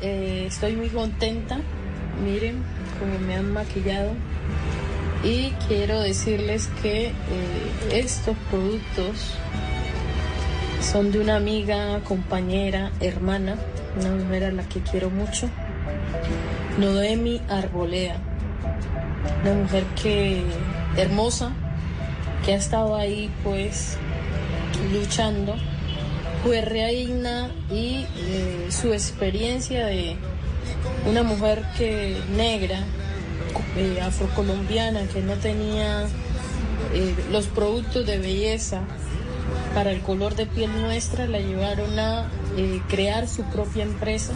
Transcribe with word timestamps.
eh, 0.00 0.44
estoy 0.46 0.76
muy 0.76 0.88
contenta. 0.88 1.58
Miren 2.24 2.62
cómo 2.98 3.18
me 3.18 3.36
han 3.36 3.52
maquillado. 3.52 4.12
Y 5.22 5.50
quiero 5.68 6.00
decirles 6.00 6.68
que 6.82 7.08
eh, 7.08 7.12
estos 7.92 8.36
productos 8.50 9.34
son 10.80 11.12
de 11.12 11.20
una 11.20 11.36
amiga, 11.36 12.00
compañera, 12.04 12.90
hermana, 13.00 13.56
una 13.98 14.12
mujer 14.12 14.44
a 14.44 14.50
la 14.50 14.62
que 14.66 14.80
quiero 14.80 15.10
mucho, 15.10 15.48
Noemi 16.78 17.40
Arboleda. 17.48 18.16
Una 19.42 19.54
mujer 19.54 19.84
que 20.02 20.42
hermosa, 20.96 21.52
que 22.44 22.54
ha 22.54 22.56
estado 22.56 22.96
ahí 22.96 23.30
pues 23.44 23.98
luchando 24.92 25.54
fue 26.42 26.60
reina 26.62 27.50
y 27.70 28.06
eh, 28.16 28.68
su 28.70 28.92
experiencia 28.92 29.86
de 29.86 30.16
una 31.06 31.22
mujer 31.22 31.64
que 31.76 32.16
negra, 32.34 32.80
eh, 33.76 34.00
afrocolombiana, 34.00 35.06
que 35.08 35.20
no 35.20 35.34
tenía 35.34 36.06
eh, 36.94 37.14
los 37.30 37.46
productos 37.46 38.06
de 38.06 38.18
belleza 38.18 38.82
para 39.74 39.92
el 39.92 40.00
color 40.00 40.34
de 40.34 40.46
piel 40.46 40.72
nuestra, 40.80 41.26
la 41.26 41.38
llevaron 41.38 41.98
a 41.98 42.30
crear 42.88 43.28
su 43.28 43.44
propia 43.44 43.84
empresa 43.84 44.32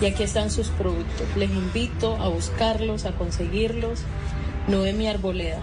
y 0.00 0.06
aquí 0.06 0.22
están 0.22 0.50
sus 0.50 0.68
productos. 0.68 1.26
Les 1.36 1.50
invito 1.50 2.16
a 2.16 2.28
buscarlos, 2.28 3.04
a 3.04 3.12
conseguirlos. 3.12 4.00
Noemi 4.68 5.08
Arboleda. 5.08 5.60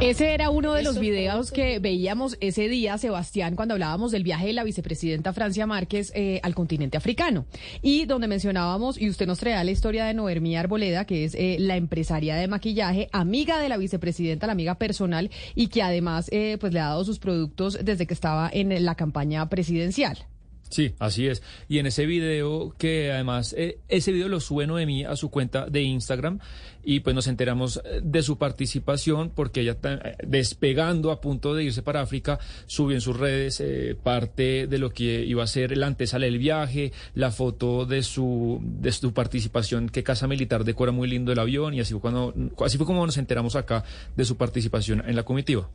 Ese 0.00 0.32
era 0.32 0.50
uno 0.50 0.74
de 0.74 0.84
los 0.84 1.00
videos 1.00 1.50
que 1.50 1.80
veíamos 1.80 2.36
ese 2.40 2.68
día, 2.68 2.96
Sebastián, 2.98 3.56
cuando 3.56 3.74
hablábamos 3.74 4.12
del 4.12 4.22
viaje 4.22 4.46
de 4.46 4.52
la 4.52 4.62
vicepresidenta 4.62 5.32
Francia 5.32 5.66
Márquez 5.66 6.12
eh, 6.14 6.38
al 6.44 6.54
continente 6.54 6.96
africano. 6.96 7.46
Y 7.82 8.04
donde 8.04 8.28
mencionábamos, 8.28 8.96
y 8.96 9.10
usted 9.10 9.26
nos 9.26 9.40
traía 9.40 9.64
la 9.64 9.72
historia 9.72 10.04
de 10.04 10.14
Noemí 10.14 10.56
Arboleda, 10.56 11.04
que 11.04 11.24
es 11.24 11.34
eh, 11.34 11.56
la 11.58 11.76
empresaria 11.76 12.36
de 12.36 12.46
maquillaje, 12.46 13.08
amiga 13.10 13.58
de 13.58 13.68
la 13.68 13.76
vicepresidenta, 13.76 14.46
la 14.46 14.52
amiga 14.52 14.76
personal, 14.76 15.32
y 15.56 15.66
que 15.66 15.82
además 15.82 16.28
eh, 16.30 16.58
pues 16.60 16.72
le 16.72 16.78
ha 16.78 16.86
dado 16.86 17.04
sus 17.04 17.18
productos 17.18 17.76
desde 17.82 18.06
que 18.06 18.14
estaba 18.14 18.48
en 18.52 18.84
la 18.84 18.94
campaña 18.94 19.48
presidencial. 19.48 20.28
Sí, 20.68 20.94
así 20.98 21.26
es. 21.26 21.42
Y 21.68 21.78
en 21.78 21.86
ese 21.86 22.04
video, 22.06 22.74
que 22.76 23.10
además, 23.10 23.54
eh, 23.56 23.78
ese 23.88 24.12
video 24.12 24.28
lo 24.28 24.40
sube 24.40 24.66
Noemí 24.66 25.04
a 25.04 25.16
su 25.16 25.30
cuenta 25.30 25.66
de 25.66 25.82
Instagram 25.82 26.40
y 26.84 27.00
pues 27.00 27.14
nos 27.14 27.26
enteramos 27.26 27.80
eh, 27.84 28.00
de 28.02 28.22
su 28.22 28.36
participación 28.36 29.30
porque 29.34 29.62
ella 29.62 29.72
está 29.72 29.94
eh, 29.94 30.16
despegando 30.26 31.10
a 31.10 31.20
punto 31.20 31.54
de 31.54 31.64
irse 31.64 31.82
para 31.82 32.02
África, 32.02 32.38
subió 32.66 32.96
en 32.96 33.00
sus 33.00 33.16
redes 33.16 33.62
parte 34.02 34.66
de 34.66 34.78
lo 34.78 34.90
que 34.90 35.24
iba 35.24 35.42
a 35.42 35.46
ser 35.46 35.72
el 35.72 35.82
antesala 35.82 36.26
del 36.26 36.38
viaje, 36.38 36.92
la 37.14 37.30
foto 37.30 37.86
de 37.86 38.02
su, 38.02 38.60
de 38.62 38.92
su 38.92 39.12
participación, 39.12 39.88
que 39.88 40.02
Casa 40.02 40.26
Militar 40.26 40.64
decora 40.64 40.92
muy 40.92 41.08
lindo 41.08 41.32
el 41.32 41.38
avión 41.38 41.74
y 41.74 41.80
así 41.80 41.92
fue, 41.92 42.00
cuando, 42.00 42.34
así 42.64 42.76
fue 42.76 42.86
como 42.86 43.04
nos 43.06 43.16
enteramos 43.16 43.56
acá 43.56 43.84
de 44.16 44.24
su 44.24 44.36
participación 44.36 45.02
en 45.06 45.16
la 45.16 45.22
comitiva. 45.22 45.68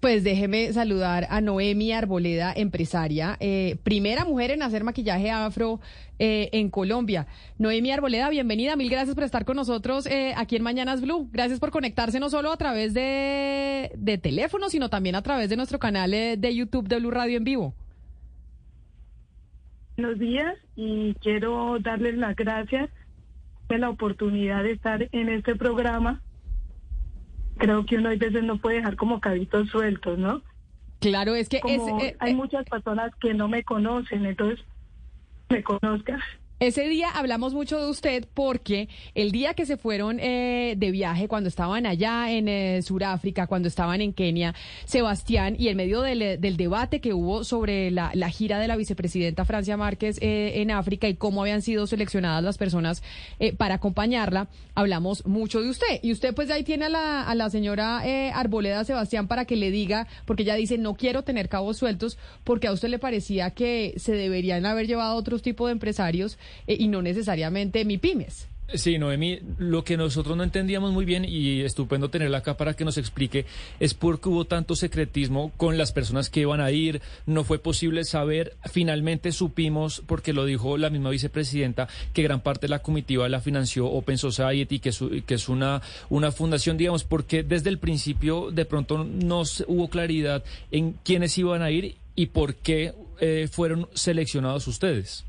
Pues 0.00 0.24
déjeme 0.24 0.72
saludar 0.72 1.26
a 1.30 1.40
Noemi 1.40 1.92
Arboleda, 1.92 2.52
empresaria, 2.54 3.36
eh, 3.40 3.76
primera 3.82 4.24
mujer 4.24 4.50
en 4.50 4.62
hacer 4.62 4.84
maquillaje 4.84 5.30
afro 5.30 5.80
eh, 6.18 6.50
en 6.52 6.68
Colombia. 6.70 7.26
Noemi 7.58 7.90
Arboleda, 7.90 8.28
bienvenida, 8.28 8.76
mil 8.76 8.90
gracias 8.90 9.14
por 9.14 9.24
estar 9.24 9.46
con 9.46 9.56
nosotros 9.56 10.06
eh, 10.06 10.34
aquí 10.36 10.56
en 10.56 10.62
Mañanas 10.62 11.00
Blue. 11.00 11.28
Gracias 11.32 11.58
por 11.58 11.70
conectarse 11.70 12.20
no 12.20 12.28
solo 12.28 12.52
a 12.52 12.56
través 12.58 12.92
de, 12.92 13.90
de 13.96 14.18
teléfono, 14.18 14.68
sino 14.68 14.90
también 14.90 15.14
a 15.14 15.22
través 15.22 15.48
de 15.48 15.56
nuestro 15.56 15.78
canal 15.78 16.10
de 16.10 16.54
YouTube 16.54 16.88
de 16.88 16.98
Blue 16.98 17.10
Radio 17.10 17.38
en 17.38 17.44
vivo. 17.44 17.74
Buenos 19.96 20.18
días 20.18 20.58
y 20.76 21.14
quiero 21.14 21.78
darles 21.80 22.16
las 22.16 22.36
gracias 22.36 22.90
por 23.66 23.78
la 23.78 23.88
oportunidad 23.88 24.62
de 24.62 24.72
estar 24.72 25.08
en 25.10 25.30
este 25.30 25.56
programa 25.56 26.20
creo 27.56 27.86
que 27.86 27.96
uno 27.96 28.10
a 28.10 28.14
veces 28.14 28.42
no 28.42 28.58
puede 28.58 28.76
dejar 28.76 28.96
como 28.96 29.20
cabitos 29.20 29.68
sueltos, 29.68 30.18
¿no? 30.18 30.42
Claro, 31.00 31.34
es 31.34 31.48
que 31.48 31.58
eh, 31.58 32.16
hay 32.18 32.32
eh, 32.32 32.34
muchas 32.34 32.64
personas 32.64 33.14
que 33.20 33.34
no 33.34 33.48
me 33.48 33.62
conocen, 33.64 34.24
entonces 34.24 34.64
me 35.48 35.62
conozcan. 35.62 36.20
Ese 36.58 36.88
día 36.88 37.10
hablamos 37.10 37.52
mucho 37.52 37.78
de 37.78 37.90
usted 37.90 38.26
porque 38.32 38.88
el 39.14 39.30
día 39.30 39.52
que 39.52 39.66
se 39.66 39.76
fueron 39.76 40.18
eh, 40.20 40.72
de 40.78 40.90
viaje, 40.90 41.28
cuando 41.28 41.50
estaban 41.50 41.84
allá 41.84 42.30
en 42.32 42.48
eh, 42.48 42.80
Sudáfrica, 42.80 43.46
cuando 43.46 43.68
estaban 43.68 44.00
en 44.00 44.14
Kenia, 44.14 44.54
Sebastián, 44.86 45.56
y 45.58 45.68
en 45.68 45.76
medio 45.76 46.00
del, 46.00 46.22
eh, 46.22 46.38
debate 46.38 47.02
que 47.02 47.12
hubo 47.12 47.44
sobre 47.44 47.90
la, 47.90 48.10
gira 48.30 48.58
de 48.58 48.68
la 48.68 48.76
vicepresidenta 48.76 49.44
Francia 49.44 49.76
Márquez 49.76 50.16
en 50.22 50.70
África 50.70 51.08
y 51.08 51.16
cómo 51.16 51.42
habían 51.42 51.60
sido 51.60 51.86
seleccionadas 51.86 52.42
las 52.42 52.56
personas 52.56 53.02
para 53.58 53.74
acompañarla, 53.74 54.48
hablamos 54.74 55.26
mucho 55.26 55.60
de 55.60 55.68
usted. 55.68 56.00
Y 56.02 56.12
usted 56.12 56.34
pues 56.34 56.50
ahí 56.50 56.64
tiene 56.64 56.86
a 56.86 56.88
la, 56.88 57.22
a 57.22 57.34
la 57.34 57.50
señora 57.50 58.02
Arboleda 58.34 58.84
Sebastián 58.84 59.28
para 59.28 59.44
que 59.44 59.56
le 59.56 59.70
diga, 59.70 60.06
porque 60.24 60.42
ella 60.42 60.54
dice, 60.54 60.78
no 60.78 60.94
quiero 60.94 61.22
tener 61.22 61.50
cabos 61.50 61.76
sueltos, 61.76 62.18
porque 62.44 62.66
a 62.66 62.72
usted 62.72 62.88
le 62.88 62.98
parecía 62.98 63.50
que 63.50 63.94
se 63.98 64.12
deberían 64.12 64.64
haber 64.64 64.86
llevado 64.86 65.16
otros 65.16 65.42
tipos 65.42 65.68
de 65.68 65.72
empresarios 65.72 66.38
eh, 66.66 66.76
y 66.78 66.88
no 66.88 67.02
necesariamente 67.02 67.84
mi 67.84 67.98
pymes. 67.98 68.48
Sí, 68.74 68.98
Noemi, 68.98 69.38
lo 69.58 69.84
que 69.84 69.96
nosotros 69.96 70.36
no 70.36 70.42
entendíamos 70.42 70.92
muy 70.92 71.04
bien 71.04 71.24
y 71.24 71.60
estupendo 71.60 72.10
tenerla 72.10 72.38
acá 72.38 72.56
para 72.56 72.74
que 72.74 72.84
nos 72.84 72.98
explique 72.98 73.46
es 73.78 73.94
por 73.94 74.20
qué 74.20 74.28
hubo 74.28 74.44
tanto 74.44 74.74
secretismo 74.74 75.52
con 75.56 75.78
las 75.78 75.92
personas 75.92 76.30
que 76.30 76.40
iban 76.40 76.60
a 76.60 76.72
ir, 76.72 77.00
no 77.26 77.44
fue 77.44 77.60
posible 77.60 78.02
saber, 78.02 78.56
finalmente 78.64 79.30
supimos, 79.30 80.02
porque 80.04 80.32
lo 80.32 80.44
dijo 80.44 80.78
la 80.78 80.90
misma 80.90 81.10
vicepresidenta, 81.10 81.86
que 82.12 82.24
gran 82.24 82.40
parte 82.40 82.66
de 82.66 82.70
la 82.70 82.80
comitiva 82.80 83.28
la 83.28 83.40
financió 83.40 83.86
Open 83.86 84.18
Society, 84.18 84.80
que 84.80 84.88
es, 84.88 84.98
que 85.24 85.34
es 85.34 85.48
una, 85.48 85.80
una 86.08 86.32
fundación, 86.32 86.76
digamos, 86.76 87.04
porque 87.04 87.44
desde 87.44 87.70
el 87.70 87.78
principio 87.78 88.50
de 88.50 88.64
pronto 88.64 89.04
no 89.04 89.42
hubo 89.68 89.88
claridad 89.88 90.42
en 90.72 90.96
quiénes 91.04 91.38
iban 91.38 91.62
a 91.62 91.70
ir 91.70 91.94
y 92.16 92.26
por 92.26 92.56
qué 92.56 92.94
eh, 93.20 93.48
fueron 93.48 93.88
seleccionados 93.94 94.66
ustedes 94.66 95.25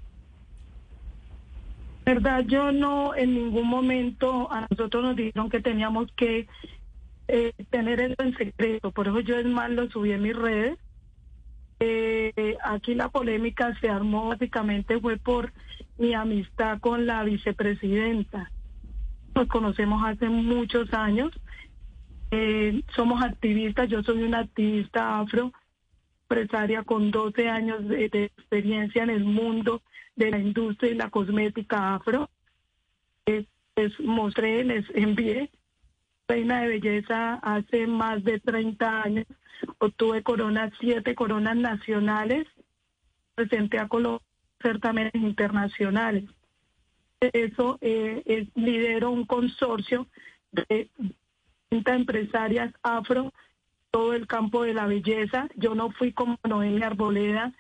verdad, 2.07 2.45
yo 2.47 2.71
no 2.71 3.13
en 3.15 3.33
ningún 3.33 3.67
momento 3.67 4.51
a 4.51 4.65
nosotros 4.69 5.03
nos 5.03 5.15
dijeron 5.17 5.49
que 5.49 5.59
teníamos 5.59 6.09
que 6.13 6.47
eh, 7.27 7.51
tener 7.69 7.99
eso 7.99 8.15
en 8.19 8.37
secreto. 8.37 8.91
Por 8.91 9.09
eso 9.09 9.19
yo 9.19 9.37
es 9.37 9.45
más 9.45 9.69
lo 9.69 9.89
subí 9.89 10.13
en 10.13 10.21
mis 10.21 10.35
redes. 10.35 10.77
Eh, 11.79 12.57
aquí 12.63 12.95
la 12.95 13.09
polémica 13.09 13.77
se 13.79 13.89
armó 13.89 14.29
básicamente 14.29 14.99
fue 14.99 15.17
por 15.17 15.51
mi 15.97 16.13
amistad 16.13 16.79
con 16.79 17.05
la 17.05 17.23
vicepresidenta. 17.23 18.51
Nos 19.35 19.47
conocemos 19.47 20.01
hace 20.05 20.29
muchos 20.29 20.93
años. 20.93 21.31
Eh, 22.31 22.83
somos 22.95 23.21
activistas, 23.21 23.89
yo 23.89 24.01
soy 24.03 24.23
una 24.23 24.39
activista 24.39 25.19
afro, 25.19 25.51
empresaria 26.29 26.83
con 26.83 27.11
12 27.11 27.49
años 27.49 27.87
de 27.87 28.05
experiencia 28.05 29.03
en 29.03 29.09
el 29.09 29.23
mundo 29.23 29.81
de 30.15 30.31
la 30.31 30.39
industria 30.39 30.91
y 30.91 30.95
la 30.95 31.09
cosmética 31.09 31.95
afro. 31.95 32.29
Les 33.25 33.99
mostré, 33.99 34.63
les 34.63 34.85
envié 34.95 35.51
reina 36.27 36.61
de 36.61 36.67
belleza 36.67 37.35
hace 37.35 37.87
más 37.87 38.23
de 38.23 38.39
30 38.39 39.03
años. 39.03 39.25
Obtuve 39.79 40.23
coronas, 40.23 40.73
siete 40.79 41.15
coronas 41.15 41.55
nacionales. 41.55 42.47
Presenté 43.35 43.79
a 43.79 43.87
Colombia 43.87 44.27
certámenes 44.61 45.15
internacionales. 45.15 46.25
Eso 47.19 47.77
eh, 47.81 48.47
lidero 48.55 49.11
un 49.11 49.25
consorcio 49.25 50.07
de 50.51 50.89
30 51.69 51.95
empresarias 51.95 52.73
afro, 52.83 53.33
todo 53.97 54.13
el 54.13 54.27
campo 54.27 54.61
de 54.61 54.75
la 54.75 54.85
belleza. 54.85 55.47
Yo 55.55 55.73
no 55.73 55.89
fui 55.89 56.13
como 56.13 56.37
Noelia 56.47 56.85
Arboleda, 56.85 57.51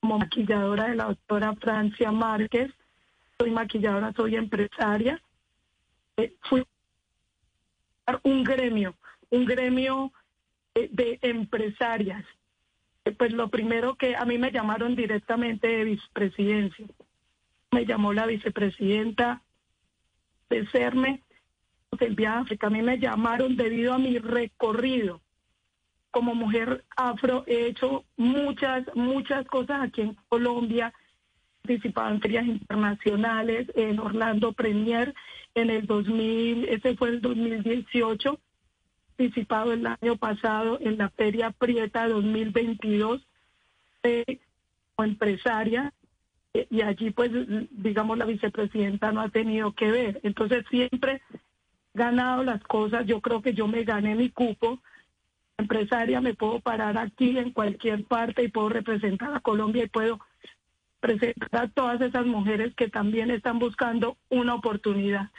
como 0.00 0.18
maquilladora 0.18 0.88
de 0.88 0.96
la 0.96 1.04
doctora 1.04 1.54
Francia 1.54 2.10
Márquez. 2.10 2.72
Soy 3.38 3.52
maquilladora, 3.52 4.12
soy 4.16 4.34
empresaria. 4.34 5.22
Eh, 6.16 6.34
fui 6.40 6.66
un 8.24 8.42
gremio, 8.42 8.96
un 9.30 9.44
gremio 9.44 10.12
eh, 10.74 10.88
de 10.90 11.20
empresarias. 11.22 12.24
pues 13.16 13.32
lo 13.32 13.46
primero 13.48 13.94
que 13.94 14.16
a 14.16 14.24
mí 14.24 14.38
me 14.38 14.50
llamaron 14.50 14.96
directamente 14.96 15.68
de 15.68 15.84
vicepresidencia. 15.84 16.86
Me 17.70 17.86
llamó 17.86 18.12
la 18.12 18.26
vicepresidenta 18.26 19.40
de 20.50 20.66
CERME 20.66 21.22
del 22.00 22.16
viaje. 22.16 22.58
A 22.60 22.70
mí 22.70 22.82
me 22.82 22.98
llamaron 22.98 23.54
debido 23.56 23.92
a 23.92 23.98
mi 23.98 24.18
recorrido. 24.18 25.20
Como 26.16 26.34
mujer 26.34 26.82
afro 26.96 27.44
he 27.46 27.66
hecho 27.66 28.06
muchas, 28.16 28.86
muchas 28.94 29.44
cosas 29.48 29.82
aquí 29.82 30.00
en 30.00 30.16
Colombia. 30.30 30.90
Participado 31.60 32.14
en 32.14 32.22
ferias 32.22 32.46
internacionales, 32.46 33.70
en 33.74 33.98
Orlando 33.98 34.54
Premier 34.54 35.14
en 35.54 35.68
el 35.68 35.86
2000, 35.86 36.70
ese 36.70 36.96
fue 36.96 37.10
el 37.10 37.20
2018 37.20 38.40
participado 39.14 39.74
el 39.74 39.86
año 39.86 40.16
pasado 40.16 40.78
en 40.80 40.96
la 40.96 41.10
Feria 41.10 41.50
Prieta 41.50 42.08
2022 42.08 43.20
eh, 44.02 44.38
como 44.94 45.10
empresaria 45.10 45.92
eh, 46.54 46.66
y 46.70 46.80
allí 46.80 47.10
pues 47.10 47.30
digamos 47.72 48.16
la 48.16 48.24
vicepresidenta 48.24 49.12
no 49.12 49.20
ha 49.20 49.28
tenido 49.28 49.72
que 49.72 49.90
ver. 49.90 50.20
Entonces 50.22 50.64
siempre 50.70 51.20
ganado 51.92 52.42
las 52.42 52.62
cosas, 52.62 53.04
yo 53.04 53.20
creo 53.20 53.42
que 53.42 53.52
yo 53.52 53.68
me 53.68 53.84
gané 53.84 54.14
mi 54.14 54.30
cupo. 54.30 54.80
Empresaria, 55.58 56.20
me 56.20 56.34
puedo 56.34 56.60
parar 56.60 56.98
aquí 56.98 57.38
en 57.38 57.50
cualquier 57.52 58.04
parte 58.04 58.44
y 58.44 58.48
puedo 58.48 58.68
representar 58.68 59.34
a 59.34 59.40
Colombia 59.40 59.84
y 59.84 59.88
puedo 59.88 60.20
presentar 61.00 61.64
a 61.64 61.68
todas 61.68 62.00
esas 62.02 62.26
mujeres 62.26 62.74
que 62.74 62.88
también 62.88 63.30
están 63.30 63.58
buscando 63.58 64.18
una 64.28 64.54
oportunidad. 64.54 65.30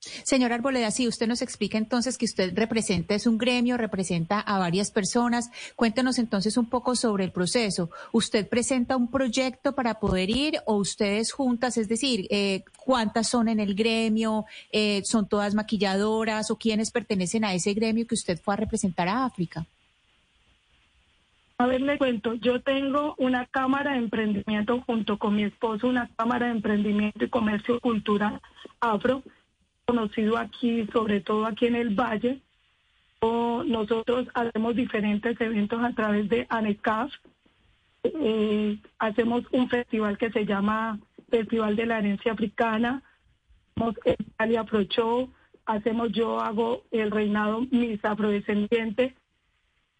Señor 0.00 0.52
Arboleda, 0.52 0.90
si 0.90 1.06
usted 1.06 1.26
nos 1.26 1.42
explica 1.42 1.76
entonces 1.76 2.16
que 2.16 2.24
usted 2.24 2.54
representa, 2.56 3.14
es 3.14 3.26
un 3.26 3.36
gremio, 3.36 3.76
representa 3.76 4.40
a 4.40 4.58
varias 4.58 4.90
personas. 4.90 5.50
Cuéntenos 5.76 6.18
entonces 6.18 6.56
un 6.56 6.70
poco 6.70 6.96
sobre 6.96 7.24
el 7.24 7.32
proceso. 7.32 7.90
¿Usted 8.10 8.48
presenta 8.48 8.96
un 8.96 9.10
proyecto 9.10 9.74
para 9.74 10.00
poder 10.00 10.30
ir 10.30 10.54
o 10.64 10.76
ustedes 10.76 11.32
juntas? 11.32 11.76
Es 11.76 11.86
decir, 11.86 12.26
eh, 12.30 12.64
¿cuántas 12.78 13.28
son 13.28 13.48
en 13.48 13.60
el 13.60 13.74
gremio? 13.74 14.46
Eh, 14.72 15.02
¿Son 15.04 15.28
todas 15.28 15.54
maquilladoras 15.54 16.50
o 16.50 16.56
quiénes 16.56 16.90
pertenecen 16.90 17.44
a 17.44 17.52
ese 17.52 17.74
gremio 17.74 18.06
que 18.06 18.14
usted 18.14 18.40
fue 18.40 18.54
a 18.54 18.56
representar 18.56 19.06
a 19.06 19.26
África? 19.26 19.66
A 21.58 21.66
ver, 21.66 21.82
le 21.82 21.98
cuento, 21.98 22.32
yo 22.32 22.62
tengo 22.62 23.14
una 23.18 23.44
cámara 23.44 23.92
de 23.92 23.98
emprendimiento 23.98 24.80
junto 24.86 25.18
con 25.18 25.36
mi 25.36 25.44
esposo, 25.44 25.88
una 25.88 26.08
cámara 26.16 26.46
de 26.46 26.52
emprendimiento 26.52 27.22
y 27.22 27.28
comercio 27.28 27.78
cultural 27.80 28.40
afro 28.80 29.22
conocido 29.90 30.36
aquí, 30.36 30.86
sobre 30.92 31.20
todo 31.20 31.46
aquí 31.46 31.66
en 31.66 31.74
el 31.74 31.90
Valle. 31.90 32.40
O 33.20 33.64
nosotros 33.64 34.28
hacemos 34.34 34.76
diferentes 34.76 35.38
eventos 35.40 35.82
a 35.82 35.92
través 35.92 36.28
de 36.28 36.46
ANECAF. 36.48 37.12
Eh, 38.04 38.78
hacemos 38.98 39.44
un 39.50 39.68
festival 39.68 40.16
que 40.16 40.30
se 40.30 40.46
llama 40.46 40.98
Festival 41.28 41.74
de 41.76 41.86
la 41.86 41.98
Herencia 41.98 42.32
Africana. 42.32 43.02
Hacemos 43.74 43.96
el 44.04 44.16
Cali 44.36 44.56
Afro 44.56 44.82
Show. 44.84 45.30
Hacemos, 45.66 46.12
yo 46.12 46.40
hago 46.40 46.84
el 46.92 47.10
reinado 47.10 47.66
mis 47.70 48.02
afrodescendientes. 48.04 49.12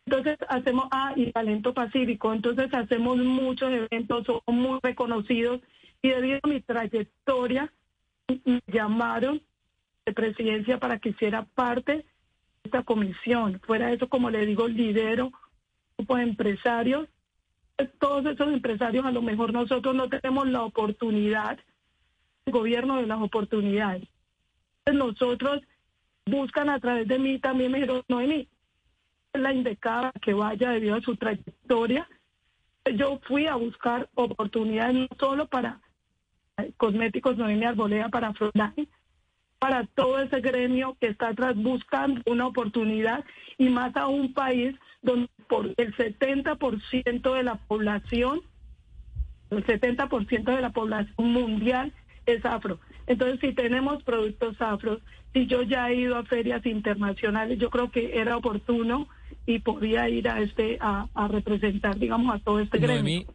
Entonces 0.06 0.38
hacemos, 0.48 0.86
ah, 0.92 1.12
y 1.16 1.32
Talento 1.32 1.74
Pacífico. 1.74 2.32
Entonces 2.32 2.72
hacemos 2.72 3.18
muchos 3.18 3.70
eventos, 3.72 4.24
son 4.24 4.40
muy 4.46 4.78
reconocidos. 4.82 5.60
Y 6.00 6.08
debido 6.08 6.38
a 6.42 6.48
mi 6.48 6.60
trayectoria, 6.60 7.70
me 8.44 8.60
llamaron 8.68 9.42
de 10.10 10.14
presidencia 10.14 10.78
para 10.78 10.98
que 10.98 11.10
hiciera 11.10 11.44
parte 11.54 11.92
de 11.96 12.04
esta 12.64 12.82
comisión. 12.82 13.60
Fuera 13.64 13.92
eso, 13.92 14.08
como 14.08 14.30
le 14.30 14.44
digo, 14.44 14.68
lidero 14.68 15.26
un 15.26 15.32
grupo 15.98 16.16
de 16.16 16.22
empresarios. 16.24 17.08
Todos 17.98 18.26
esos 18.26 18.48
empresarios, 18.48 19.06
a 19.06 19.12
lo 19.12 19.22
mejor 19.22 19.52
nosotros 19.52 19.94
no 19.94 20.08
tenemos 20.08 20.46
la 20.48 20.62
oportunidad, 20.64 21.58
el 22.44 22.52
gobierno 22.52 22.96
de 22.96 23.06
las 23.06 23.20
oportunidades. 23.20 24.06
Nosotros 24.92 25.62
buscan 26.26 26.68
a 26.68 26.80
través 26.80 27.08
de 27.08 27.18
mí, 27.18 27.38
también 27.38 27.72
me 27.72 27.78
dijeron, 27.78 28.02
no, 28.08 28.18
mí, 28.18 28.48
es 29.32 29.40
la 29.40 29.52
indicada 29.52 30.12
que 30.20 30.34
vaya 30.34 30.70
debido 30.70 30.96
a 30.96 31.00
su 31.00 31.16
trayectoria. 31.16 32.08
Yo 32.96 33.20
fui 33.28 33.46
a 33.46 33.54
buscar 33.54 34.08
oportunidades 34.14 34.96
no 34.96 35.08
solo 35.18 35.46
para 35.46 35.80
cosméticos 36.76 37.38
Noemi 37.38 37.64
Arboleda, 37.64 38.08
para 38.08 38.34
Frontline, 38.34 38.88
para 39.60 39.86
todo 39.94 40.18
ese 40.18 40.40
gremio 40.40 40.96
que 41.00 41.08
está 41.08 41.28
atrás 41.28 41.54
buscando 41.54 42.22
una 42.26 42.46
oportunidad 42.46 43.24
y 43.58 43.68
más 43.68 43.94
a 43.94 44.08
un 44.08 44.32
país 44.32 44.74
donde 45.02 45.28
por 45.48 45.66
el 45.76 45.94
70% 45.96 47.34
de 47.34 47.42
la 47.42 47.56
población, 47.56 48.40
el 49.50 49.64
70% 49.64 50.44
de 50.44 50.60
la 50.62 50.70
población 50.70 51.32
mundial 51.32 51.92
es 52.24 52.44
afro. 52.44 52.80
Entonces, 53.06 53.38
si 53.40 53.52
tenemos 53.52 54.02
productos 54.02 54.56
afros, 54.60 55.02
si 55.34 55.46
yo 55.46 55.62
ya 55.62 55.90
he 55.90 55.96
ido 55.96 56.16
a 56.16 56.24
ferias 56.24 56.64
internacionales, 56.64 57.58
yo 57.58 57.68
creo 57.68 57.90
que 57.90 58.18
era 58.18 58.38
oportuno 58.38 59.08
y 59.44 59.58
podía 59.58 60.08
ir 60.08 60.28
a 60.28 60.40
este 60.40 60.78
a, 60.80 61.06
representar, 61.28 61.98
digamos, 61.98 62.34
a 62.34 62.38
todo 62.38 62.60
este 62.60 62.78
gremio. 62.78 63.26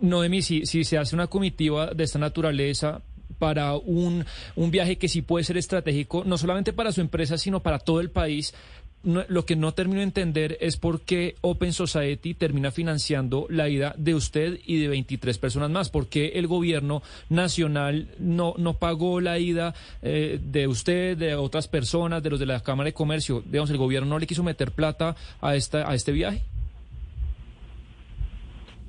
Noemi, 0.00 0.42
si, 0.42 0.66
si 0.66 0.84
se 0.84 0.98
hace 0.98 1.14
una 1.14 1.28
comitiva 1.28 1.94
de 1.94 2.04
esta 2.04 2.18
naturaleza, 2.18 3.02
para 3.40 3.74
un, 3.74 4.26
un 4.54 4.70
viaje 4.70 4.98
que 4.98 5.08
sí 5.08 5.22
puede 5.22 5.44
ser 5.44 5.56
estratégico, 5.56 6.22
no 6.24 6.36
solamente 6.38 6.74
para 6.74 6.92
su 6.92 7.00
empresa, 7.00 7.38
sino 7.38 7.60
para 7.60 7.80
todo 7.80 8.00
el 8.00 8.10
país. 8.10 8.54
lo 9.02 9.46
que 9.46 9.56
no 9.56 9.72
termino 9.72 10.00
de 10.00 10.04
entender 10.04 10.58
es 10.60 10.76
por 10.76 11.00
qué 11.00 11.34
Open 11.40 11.72
Society 11.72 12.34
termina 12.34 12.70
financiando 12.70 13.46
la 13.48 13.66
ida 13.70 13.94
de 13.96 14.14
usted 14.14 14.58
y 14.66 14.76
de 14.76 14.88
23 14.88 15.38
personas 15.38 15.70
más. 15.70 15.88
¿Por 15.88 16.08
qué 16.08 16.32
el 16.34 16.46
gobierno 16.46 17.02
nacional 17.30 18.08
no, 18.18 18.52
no 18.58 18.74
pagó 18.74 19.22
la 19.22 19.38
ida 19.38 19.74
eh, 20.02 20.38
de 20.42 20.66
usted, 20.68 21.16
de 21.16 21.34
otras 21.34 21.66
personas, 21.66 22.22
de 22.22 22.28
los 22.28 22.38
de 22.38 22.44
la 22.44 22.60
Cámara 22.60 22.88
de 22.88 22.92
Comercio? 22.92 23.42
Digamos, 23.46 23.70
¿el 23.70 23.78
gobierno 23.78 24.10
no 24.10 24.18
le 24.18 24.26
quiso 24.26 24.42
meter 24.42 24.72
plata 24.72 25.16
a, 25.40 25.56
esta, 25.56 25.90
a 25.90 25.94
este 25.94 26.12
viaje? 26.12 26.42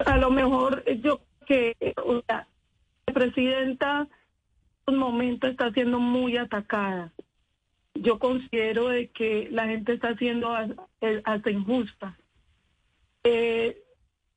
A 0.06 0.18
lo 0.18 0.30
mejor 0.30 0.84
yo 1.02 1.22
que 1.48 1.74
presidenta 3.14 4.08
momento 5.12 5.48
está 5.48 5.72
siendo 5.72 6.00
muy 6.00 6.38
atacada. 6.38 7.12
Yo 7.96 8.18
considero 8.20 8.88
de 8.88 9.10
que 9.10 9.50
la 9.52 9.68
gente 9.68 9.94
está 9.94 10.16
siendo 10.16 10.56
hasta 11.26 11.52
injusta. 11.52 12.18
Eh, 13.24 13.78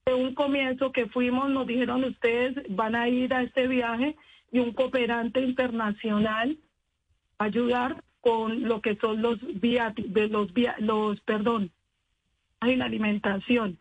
de 0.05 0.15
un 0.15 0.35
comienzo 0.35 0.93
que 0.93 1.07
fuimos, 1.07 1.49
nos 1.49 1.67
dijeron 1.67 2.05
ustedes 2.05 2.55
van 2.69 2.95
a 2.95 3.09
ir 3.09 3.33
a 3.33 3.43
este 3.43 3.67
viaje 3.69 4.17
y 4.53 4.59
un 4.59 4.73
cooperante 4.73 5.41
internacional 5.41 6.59
ayudar 7.39 8.03
con 8.21 8.69
lo 8.69 8.81
que 8.81 8.97
son 8.97 9.23
los 9.23 9.39
de 9.41 10.29
los 10.29 10.49
los 10.79 11.21
perdón, 11.21 11.71
en 12.61 12.79
la 12.79 12.85
alimentación. 12.87 13.79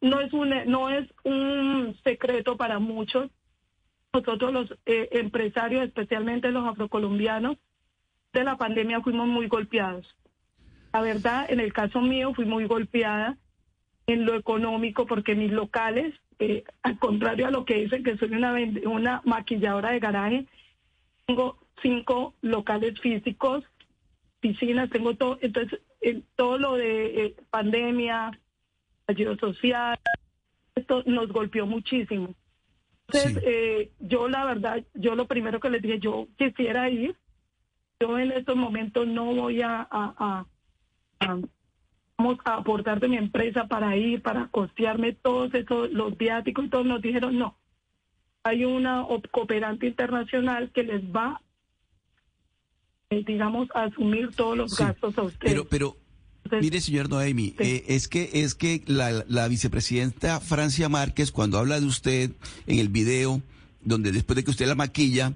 No 0.00 0.20
es 0.20 0.32
un 0.32 0.50
no 0.66 0.90
es 0.90 1.08
un 1.22 1.96
secreto 2.02 2.56
para 2.56 2.78
muchos 2.78 3.30
nosotros 4.12 4.52
los 4.52 4.78
eh, 4.86 5.08
empresarios, 5.12 5.84
especialmente 5.84 6.50
los 6.50 6.66
afrocolombianos, 6.66 7.56
de 8.32 8.44
la 8.44 8.56
pandemia 8.56 9.00
fuimos 9.00 9.28
muy 9.28 9.48
golpeados. 9.48 10.06
La 10.92 11.00
verdad, 11.00 11.46
en 11.50 11.60
el 11.60 11.72
caso 11.72 12.00
mío 12.00 12.34
fui 12.34 12.44
muy 12.44 12.66
golpeada 12.66 13.38
en 14.06 14.26
lo 14.26 14.34
económico 14.34 15.06
porque 15.06 15.34
mis 15.34 15.50
locales, 15.50 16.14
eh, 16.38 16.64
al 16.82 16.98
contrario 16.98 17.46
a 17.46 17.50
lo 17.50 17.64
que 17.64 17.76
dicen 17.76 18.02
que 18.02 18.16
soy 18.18 18.30
una, 18.32 18.54
una 18.84 19.22
maquilladora 19.24 19.90
de 19.90 20.00
garaje, 20.00 20.46
tengo 21.26 21.58
cinco 21.82 22.34
locales 22.42 23.00
físicos, 23.00 23.64
piscinas, 24.40 24.90
tengo 24.90 25.14
todo, 25.14 25.38
entonces 25.40 25.80
todo 26.36 26.58
lo 26.58 26.74
de 26.74 27.26
eh, 27.26 27.36
pandemia, 27.50 28.38
ayuda 29.06 29.36
social, 29.36 29.98
esto 30.74 31.02
nos 31.06 31.28
golpeó 31.28 31.66
muchísimo. 31.66 32.34
Entonces, 33.12 33.42
eh, 33.44 33.90
yo 34.00 34.28
la 34.28 34.44
verdad, 34.44 34.82
yo 34.94 35.14
lo 35.14 35.26
primero 35.26 35.60
que 35.60 35.70
les 35.70 35.82
dije, 35.82 35.98
yo 35.98 36.28
quisiera 36.36 36.88
ir. 36.88 37.16
Yo 38.00 38.18
en 38.18 38.32
estos 38.32 38.56
momentos 38.56 39.06
no 39.06 39.26
voy 39.34 39.62
a, 39.62 39.86
a, 39.90 40.46
a, 41.20 41.38
aportar 42.44 43.00
de 43.00 43.08
mi 43.08 43.16
empresa 43.16 43.66
para 43.66 43.96
ir, 43.96 44.22
para 44.22 44.48
costearme 44.48 45.12
todos 45.12 45.54
esos, 45.54 45.90
los 45.92 46.16
viáticos 46.16 46.64
y 46.64 46.68
todos 46.68 46.86
nos 46.86 47.02
dijeron 47.02 47.38
no. 47.38 47.58
Hay 48.44 48.64
una 48.64 49.06
cooperante 49.30 49.86
internacional 49.86 50.70
que 50.72 50.82
les 50.82 51.02
va, 51.04 51.40
eh, 53.10 53.22
digamos, 53.24 53.68
a 53.74 53.84
asumir 53.84 54.34
todos 54.34 54.56
los 54.56 54.76
gastos 54.76 55.16
a 55.16 55.22
ustedes. 55.22 55.52
Pero, 55.52 55.68
pero 55.68 56.01
Mire, 56.60 56.80
señor 56.80 57.08
Noemi, 57.08 57.54
eh, 57.58 57.84
es 57.88 58.08
que 58.08 58.30
es 58.32 58.54
que 58.54 58.82
la, 58.86 59.48
vicepresidenta 59.48 60.40
Francia 60.40 60.88
Márquez, 60.88 61.32
cuando 61.32 61.58
habla 61.58 61.80
de 61.80 61.86
usted 61.86 62.32
en 62.66 62.78
el 62.78 62.88
video, 62.88 63.42
donde 63.82 64.12
después 64.12 64.36
de 64.36 64.44
que 64.44 64.50
usted 64.50 64.66
la 64.66 64.74
maquilla, 64.74 65.34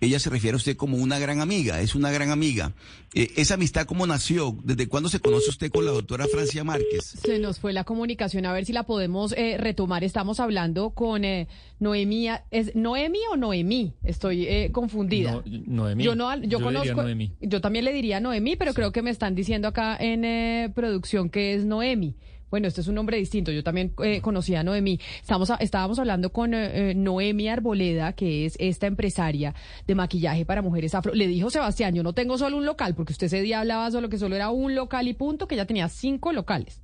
ella 0.00 0.18
se 0.18 0.30
refiere 0.30 0.54
a 0.54 0.56
usted 0.56 0.76
como 0.76 0.96
una 0.96 1.18
gran 1.18 1.40
amiga, 1.40 1.80
es 1.80 1.94
una 1.94 2.10
gran 2.10 2.30
amiga. 2.30 2.72
Eh, 3.14 3.30
¿Esa 3.36 3.54
amistad 3.54 3.86
cómo 3.86 4.06
nació? 4.06 4.56
¿Desde 4.64 4.88
cuándo 4.88 5.08
se 5.08 5.20
conoce 5.20 5.50
usted 5.50 5.70
con 5.70 5.84
la 5.84 5.90
doctora 5.90 6.26
Francia 6.26 6.64
Márquez? 6.64 7.04
Se 7.04 7.38
nos 7.38 7.58
fue 7.58 7.72
la 7.72 7.84
comunicación, 7.84 8.46
a 8.46 8.52
ver 8.52 8.64
si 8.64 8.72
la 8.72 8.84
podemos 8.84 9.32
eh, 9.32 9.56
retomar. 9.58 10.04
Estamos 10.04 10.40
hablando 10.40 10.90
con 10.90 11.24
eh, 11.24 11.48
Noemí. 11.80 12.28
¿Es 12.50 12.74
Noemi 12.74 13.18
o 13.32 13.36
Noemí? 13.36 13.94
Estoy 14.04 14.46
eh, 14.46 14.70
confundida. 14.72 15.42
No, 15.44 15.82
Noemí. 15.84 16.04
Yo, 16.04 16.14
no, 16.14 16.34
yo, 16.36 16.44
Yo 16.44 16.60
conozco. 16.60 17.02
Noemí. 17.02 17.32
Yo 17.40 17.60
también 17.60 17.84
le 17.84 17.92
diría 17.92 18.20
Noemí, 18.20 18.56
pero 18.56 18.74
creo 18.74 18.92
que 18.92 19.02
me 19.02 19.10
están 19.10 19.34
diciendo 19.34 19.68
acá 19.68 19.96
en 19.98 20.24
eh, 20.24 20.70
producción 20.74 21.30
que 21.30 21.54
es 21.54 21.64
Noemi. 21.64 22.16
Bueno, 22.50 22.66
este 22.68 22.80
es 22.80 22.88
un 22.88 22.96
nombre 22.96 23.16
distinto. 23.16 23.52
Yo 23.52 23.62
también 23.62 23.92
eh, 24.02 24.20
conocía 24.20 24.60
a 24.60 24.62
Noemí. 24.64 24.98
Estamos 25.20 25.50
a- 25.50 25.56
estábamos 25.56 25.98
hablando 25.98 26.32
con 26.32 26.52
eh, 26.54 26.90
eh, 26.90 26.94
Noemi 26.94 27.48
Arboleda, 27.48 28.12
que 28.12 28.44
es 28.46 28.56
esta 28.58 28.86
empresaria 28.86 29.54
de 29.86 29.94
maquillaje 29.94 30.44
para 30.44 30.60
mujeres 30.62 30.94
afro. 30.94 31.14
Le 31.14 31.26
dijo 31.26 31.50
Sebastián, 31.50 31.94
yo 31.94 32.02
no 32.02 32.12
tengo 32.12 32.36
solo 32.38 32.56
un 32.56 32.66
local, 32.66 32.94
porque 32.94 33.12
usted 33.12 33.26
ese 33.26 33.40
día 33.42 33.60
hablaba 33.60 33.90
solo 33.90 34.08
que 34.08 34.18
solo 34.18 34.34
era 34.36 34.50
un 34.50 34.74
local 34.74 35.06
y 35.08 35.14
punto, 35.14 35.46
que 35.46 35.54
ella 35.54 35.66
tenía 35.66 35.88
cinco 35.88 36.32
locales. 36.32 36.80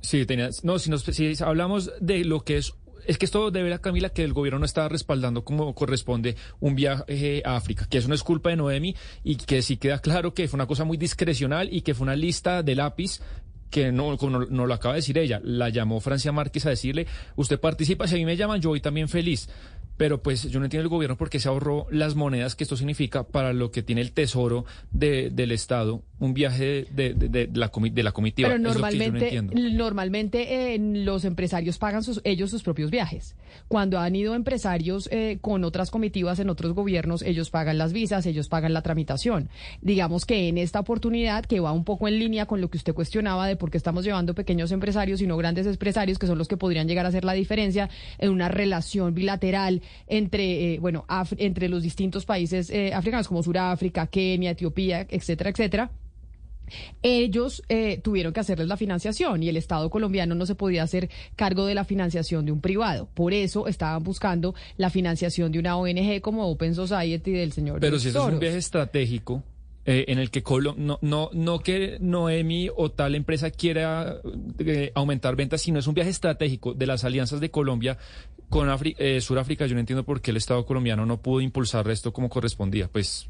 Sí, 0.00 0.26
tenía, 0.26 0.50
no, 0.62 0.78
si, 0.78 0.90
nos, 0.90 1.02
si 1.02 1.32
hablamos 1.42 1.90
de 2.00 2.24
lo 2.24 2.40
que 2.44 2.58
es, 2.58 2.74
es 3.06 3.18
que 3.18 3.24
esto 3.24 3.50
debe 3.50 3.72
a 3.72 3.78
Camila 3.78 4.08
que 4.10 4.22
el 4.24 4.32
gobierno 4.32 4.58
no 4.60 4.64
está 4.64 4.88
respaldando 4.88 5.44
como 5.44 5.74
corresponde 5.74 6.36
un 6.60 6.74
viaje 6.74 7.42
a 7.44 7.56
África, 7.56 7.86
que 7.88 7.98
eso 7.98 8.08
no 8.08 8.14
es 8.14 8.22
culpa 8.22 8.50
de 8.50 8.56
Noemi 8.56 8.94
y 9.24 9.36
que 9.36 9.62
sí 9.62 9.76
queda 9.76 10.00
claro 10.00 10.34
que 10.34 10.46
fue 10.48 10.56
una 10.58 10.66
cosa 10.66 10.84
muy 10.84 10.96
discrecional 10.96 11.68
y 11.72 11.82
que 11.82 11.94
fue 11.94 12.04
una 12.04 12.16
lista 12.16 12.62
de 12.62 12.74
lápiz 12.74 13.20
que 13.70 13.92
no, 13.92 14.16
no, 14.16 14.46
no 14.46 14.66
lo 14.66 14.74
acaba 14.74 14.94
de 14.94 15.00
decir 15.00 15.18
ella, 15.18 15.40
la 15.42 15.68
llamó 15.68 16.00
Francia 16.00 16.32
Márquez 16.32 16.66
a 16.66 16.70
decirle, 16.70 17.06
usted 17.36 17.58
participa, 17.58 18.06
si 18.06 18.14
a 18.14 18.18
mí 18.18 18.24
me 18.24 18.36
llaman, 18.36 18.60
yo 18.60 18.70
voy 18.70 18.80
también 18.80 19.08
feliz. 19.08 19.48
Pero 19.96 20.22
pues 20.22 20.42
yo 20.50 20.58
no 20.58 20.66
entiendo 20.66 20.82
el 20.82 20.88
gobierno 20.88 21.16
por 21.16 21.30
qué 21.30 21.40
se 21.40 21.48
ahorró 21.48 21.86
las 21.90 22.14
monedas 22.16 22.54
que 22.54 22.64
esto 22.64 22.76
significa 22.76 23.24
para 23.24 23.52
lo 23.52 23.70
que 23.70 23.82
tiene 23.82 24.00
el 24.02 24.12
tesoro 24.12 24.64
de, 24.90 25.30
del 25.30 25.52
Estado, 25.52 26.02
un 26.18 26.34
viaje 26.34 26.86
de, 26.90 27.14
de- 27.14 27.28
de 27.28 27.48
la, 27.54 27.72
comi- 27.72 27.92
de 27.92 28.02
la 28.02 28.12
comitiva. 28.12 28.48
Pero 28.48 28.58
Es 28.58 28.76
lo 28.76 28.82
que 28.86 28.98
yo 28.98 29.12
no 29.12 29.18
normalmente, 29.18 29.74
normalmente 29.74 30.74
eh, 30.74 30.78
los 30.78 31.24
empresarios 31.24 31.78
pagan 31.78 32.02
sus, 32.02 32.20
ellos 32.24 32.50
sus 32.50 32.62
propios 32.62 32.90
viajes. 32.90 33.36
Cuando 33.68 33.98
han 33.98 34.14
ido 34.16 34.34
empresarios 34.34 35.08
eh, 35.12 35.38
con 35.40 35.64
otras 35.64 35.90
comitivas 35.90 36.38
en 36.40 36.50
otros 36.50 36.72
gobiernos, 36.74 37.22
ellos 37.22 37.50
pagan 37.50 37.78
las 37.78 37.92
visas, 37.92 38.26
ellos 38.26 38.48
pagan 38.48 38.72
la 38.74 38.82
tramitación. 38.82 39.48
Digamos 39.80 40.26
que 40.26 40.48
en 40.48 40.58
esta 40.58 40.80
oportunidad, 40.80 41.44
que 41.46 41.60
va 41.60 41.72
un 41.72 41.84
poco 41.84 42.08
en 42.08 42.18
línea 42.18 42.46
con 42.46 42.60
lo 42.60 42.68
que 42.70 42.76
usted 42.78 42.94
cuestionaba 42.94 43.46
de 43.46 43.56
por 43.56 43.70
qué 43.70 43.78
estamos 43.78 44.04
llevando 44.04 44.34
pequeños 44.34 44.72
empresarios 44.72 45.20
y 45.22 45.26
no 45.26 45.36
grandes 45.36 45.66
empresarios, 45.66 46.18
que 46.18 46.26
son 46.26 46.38
los 46.38 46.48
que 46.48 46.56
podrían 46.56 46.86
llegar 46.88 47.06
a 47.06 47.08
hacer 47.08 47.24
la 47.24 47.32
diferencia 47.32 47.88
en 48.18 48.30
una 48.30 48.48
relación 48.48 49.14
bilateral 49.14 49.82
entre, 50.06 50.74
eh, 50.74 50.78
bueno, 50.78 51.04
Af- 51.08 51.36
entre 51.38 51.68
los 51.68 51.82
distintos 51.82 52.24
países 52.24 52.70
eh, 52.70 52.92
africanos 52.94 53.28
como 53.28 53.42
Sudáfrica, 53.42 54.06
Kenia, 54.06 54.50
Etiopía, 54.52 55.06
etcétera, 55.08 55.50
etcétera 55.50 55.90
ellos 57.02 57.62
eh, 57.68 58.00
tuvieron 58.02 58.32
que 58.32 58.40
hacerles 58.40 58.66
la 58.66 58.76
financiación 58.76 59.42
y 59.42 59.48
el 59.48 59.56
Estado 59.56 59.88
colombiano 59.88 60.34
no 60.34 60.46
se 60.46 60.54
podía 60.56 60.82
hacer 60.82 61.08
cargo 61.36 61.64
de 61.66 61.74
la 61.74 61.84
financiación 61.84 62.44
de 62.44 62.52
un 62.52 62.60
privado. 62.60 63.08
Por 63.14 63.32
eso 63.32 63.68
estaban 63.68 64.02
buscando 64.02 64.54
la 64.76 64.90
financiación 64.90 65.52
de 65.52 65.60
una 65.60 65.76
ONG 65.76 66.20
como 66.20 66.46
Open 66.48 66.74
Society 66.74 67.30
del 67.30 67.52
señor. 67.52 67.78
Pero 67.80 67.98
si 68.00 68.08
eso 68.08 68.26
es 68.26 68.34
un 68.34 68.40
viaje 68.40 68.58
estratégico 68.58 69.44
eh, 69.86 70.04
en 70.08 70.18
el 70.18 70.30
que 70.30 70.42
Colo 70.42 70.74
no, 70.76 70.98
no, 71.00 71.30
no 71.32 71.60
que 71.60 71.96
Noemi 72.00 72.68
o 72.76 72.90
tal 72.90 73.14
empresa 73.14 73.50
quiera 73.50 74.16
eh, 74.58 74.92
aumentar 74.94 75.36
ventas, 75.36 75.62
sino 75.62 75.78
es 75.78 75.86
un 75.86 75.94
viaje 75.94 76.10
estratégico 76.10 76.74
de 76.74 76.86
las 76.86 77.04
alianzas 77.04 77.40
de 77.40 77.50
Colombia 77.50 77.96
con 78.48 78.68
Afri- 78.68 78.94
eh, 78.98 79.20
Suráfrica. 79.20 79.66
Yo 79.66 79.74
no 79.74 79.80
entiendo 79.80 80.04
por 80.04 80.20
qué 80.20 80.30
el 80.30 80.36
Estado 80.36 80.64
colombiano 80.66 81.04
no 81.06 81.20
pudo 81.20 81.40
impulsar 81.40 81.88
esto 81.90 82.12
como 82.12 82.28
correspondía. 82.28 82.88
Pues, 82.88 83.28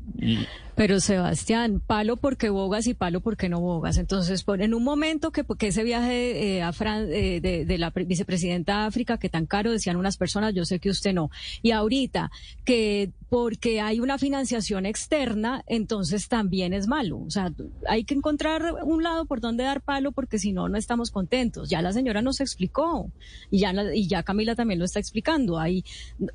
Pero 0.74 1.00
Sebastián, 1.00 1.80
palo 1.86 2.16
porque 2.16 2.50
bogas 2.50 2.86
y 2.86 2.94
palo 2.94 3.20
porque 3.20 3.48
no 3.48 3.60
bogas. 3.60 3.96
Entonces, 3.96 4.42
por, 4.44 4.60
en 4.60 4.74
un 4.74 4.82
momento 4.84 5.30
que, 5.32 5.44
que 5.58 5.68
ese 5.68 5.84
viaje 5.84 6.56
eh, 6.56 6.62
a 6.62 6.72
Fran- 6.72 7.08
eh, 7.10 7.40
de, 7.40 7.64
de 7.64 7.78
la 7.78 7.90
pre- 7.92 8.04
vicepresidenta 8.04 8.80
de 8.80 8.86
África, 8.86 9.18
que 9.18 9.28
tan 9.30 9.46
caro 9.46 9.72
decían 9.72 9.96
unas 9.96 10.16
personas, 10.18 10.52
yo 10.54 10.64
sé 10.66 10.80
que 10.80 10.90
usted 10.90 11.14
no. 11.14 11.30
Y 11.62 11.70
ahorita, 11.70 12.30
que 12.64 13.10
porque 13.30 13.80
hay 13.80 14.00
una 14.00 14.18
financiación 14.18 14.84
externa, 14.86 15.64
entonces 15.66 16.28
también 16.28 16.45
es 16.50 16.86
malo. 16.86 17.18
O 17.18 17.30
sea, 17.30 17.52
hay 17.88 18.04
que 18.04 18.14
encontrar 18.14 18.74
un 18.82 19.02
lado 19.02 19.26
por 19.26 19.40
donde 19.40 19.64
dar 19.64 19.80
palo 19.80 20.12
porque 20.12 20.38
si 20.38 20.52
no, 20.52 20.68
no 20.68 20.76
estamos 20.76 21.10
contentos. 21.10 21.68
Ya 21.68 21.82
la 21.82 21.92
señora 21.92 22.22
nos 22.22 22.40
explicó 22.40 23.10
y 23.50 23.60
ya, 23.60 23.72
y 23.94 24.08
ya 24.08 24.22
Camila 24.22 24.54
también 24.54 24.78
lo 24.78 24.84
está 24.84 25.00
explicando. 25.00 25.58
Hay, 25.58 25.84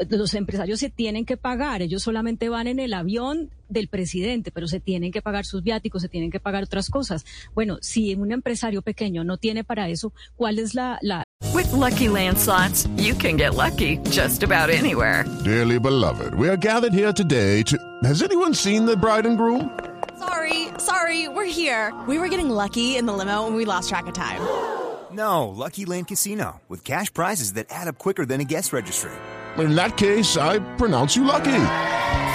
los 0.10 0.34
empresarios 0.34 0.80
se 0.80 0.90
tienen 0.90 1.26
que 1.26 1.38
pagar, 1.38 1.82
ellos 1.82 2.04
solamente 2.04 2.50
van 2.50 2.68
en 2.68 2.80
el 2.80 2.94
avión 2.94 3.50
del 3.70 3.88
presidente, 3.88 4.52
pero 4.52 4.68
se 4.68 4.80
tienen 4.80 5.12
que 5.12 5.22
pagar 5.22 5.46
sus 5.46 5.64
viáticos, 5.64 6.02
se 6.02 6.10
tienen 6.10 6.30
que 6.30 6.40
pagar 6.40 6.64
otras 6.64 6.90
cosas. 6.90 7.26
Bueno, 7.56 7.78
si 7.82 8.14
un 8.16 8.32
empresario 8.32 8.82
pequeño 8.82 9.24
no 9.24 9.38
tiene 9.38 9.64
para 9.64 9.90
eso, 9.90 10.14
¿cuál 10.36 10.60
es 10.60 10.76
la, 10.76 11.00
la, 11.02 11.24
With 11.54 11.72
Lucky 11.74 12.08
Land 12.08 12.38
slots, 12.38 12.88
you 12.96 13.14
can 13.14 13.36
get 13.36 13.56
lucky 13.56 13.98
just 14.10 14.44
about 14.44 14.70
anywhere. 14.70 15.26
Dearly 15.44 15.80
beloved, 15.80 16.34
we 16.34 16.48
are 16.48 16.56
gathered 16.56 16.94
here 16.94 17.12
today 17.12 17.62
to. 17.64 17.78
Has 18.04 18.24
anyone 18.24 18.54
seen 18.54 18.86
the 18.86 18.96
bride 18.96 19.26
and 19.26 19.38
groom? 19.38 19.70
Sorry, 20.22 20.68
sorry, 20.78 21.28
we're 21.28 21.52
here. 21.52 21.92
We 22.08 22.20
were 22.20 22.30
getting 22.30 22.52
lucky 22.52 22.96
in 22.96 23.08
the 23.08 23.14
limo 23.14 23.48
and 23.48 23.56
we 23.56 23.66
lost 23.66 23.90
track 23.90 24.06
of 24.06 24.14
time. 24.14 24.42
No, 25.12 25.50
Lucky 25.50 25.86
Land 25.86 26.08
Casino, 26.08 26.62
with 26.70 26.86
cash 26.86 27.12
prizes 27.12 27.54
that 27.54 27.66
add 27.72 27.88
up 27.88 27.98
quicker 27.98 28.26
than 28.26 28.40
a 28.40 28.44
guest 28.44 28.72
registry. 28.72 29.12
In 29.58 29.74
that 29.76 29.98
case, 29.98 30.38
I 30.38 30.60
pronounce 30.78 31.16
you 31.16 31.24
lucky. 31.24 31.64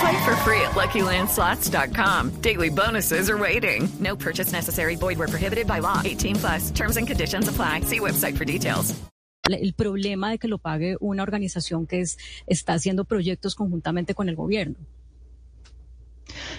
Play 0.00 0.24
for 0.24 0.36
free 0.44 0.60
at 0.60 0.74
LuckyLandSlots.com. 0.74 2.40
Daily 2.42 2.70
bonuses 2.70 3.30
are 3.30 3.38
waiting. 3.38 3.88
No 4.00 4.16
purchase 4.16 4.52
necessary. 4.52 4.96
Void 4.96 5.18
where 5.18 5.28
prohibited 5.28 5.66
by 5.66 5.78
law. 5.78 6.02
18 6.04 6.36
plus. 6.36 6.70
Terms 6.70 6.96
and 6.96 7.06
conditions 7.06 7.48
apply. 7.48 7.80
See 7.80 8.00
website 8.00 8.36
for 8.36 8.44
details. 8.44 8.94
el 9.48 9.74
problema 9.74 10.30
de 10.30 10.38
que 10.38 10.48
lo 10.48 10.58
pague 10.58 10.96
una 11.00 11.22
organización 11.22 11.86
que 11.86 12.00
es, 12.00 12.18
está 12.48 12.74
haciendo 12.74 13.04
proyectos 13.04 13.54
conjuntamente 13.54 14.14
con 14.14 14.28
el 14.28 14.34
gobierno? 14.34 14.76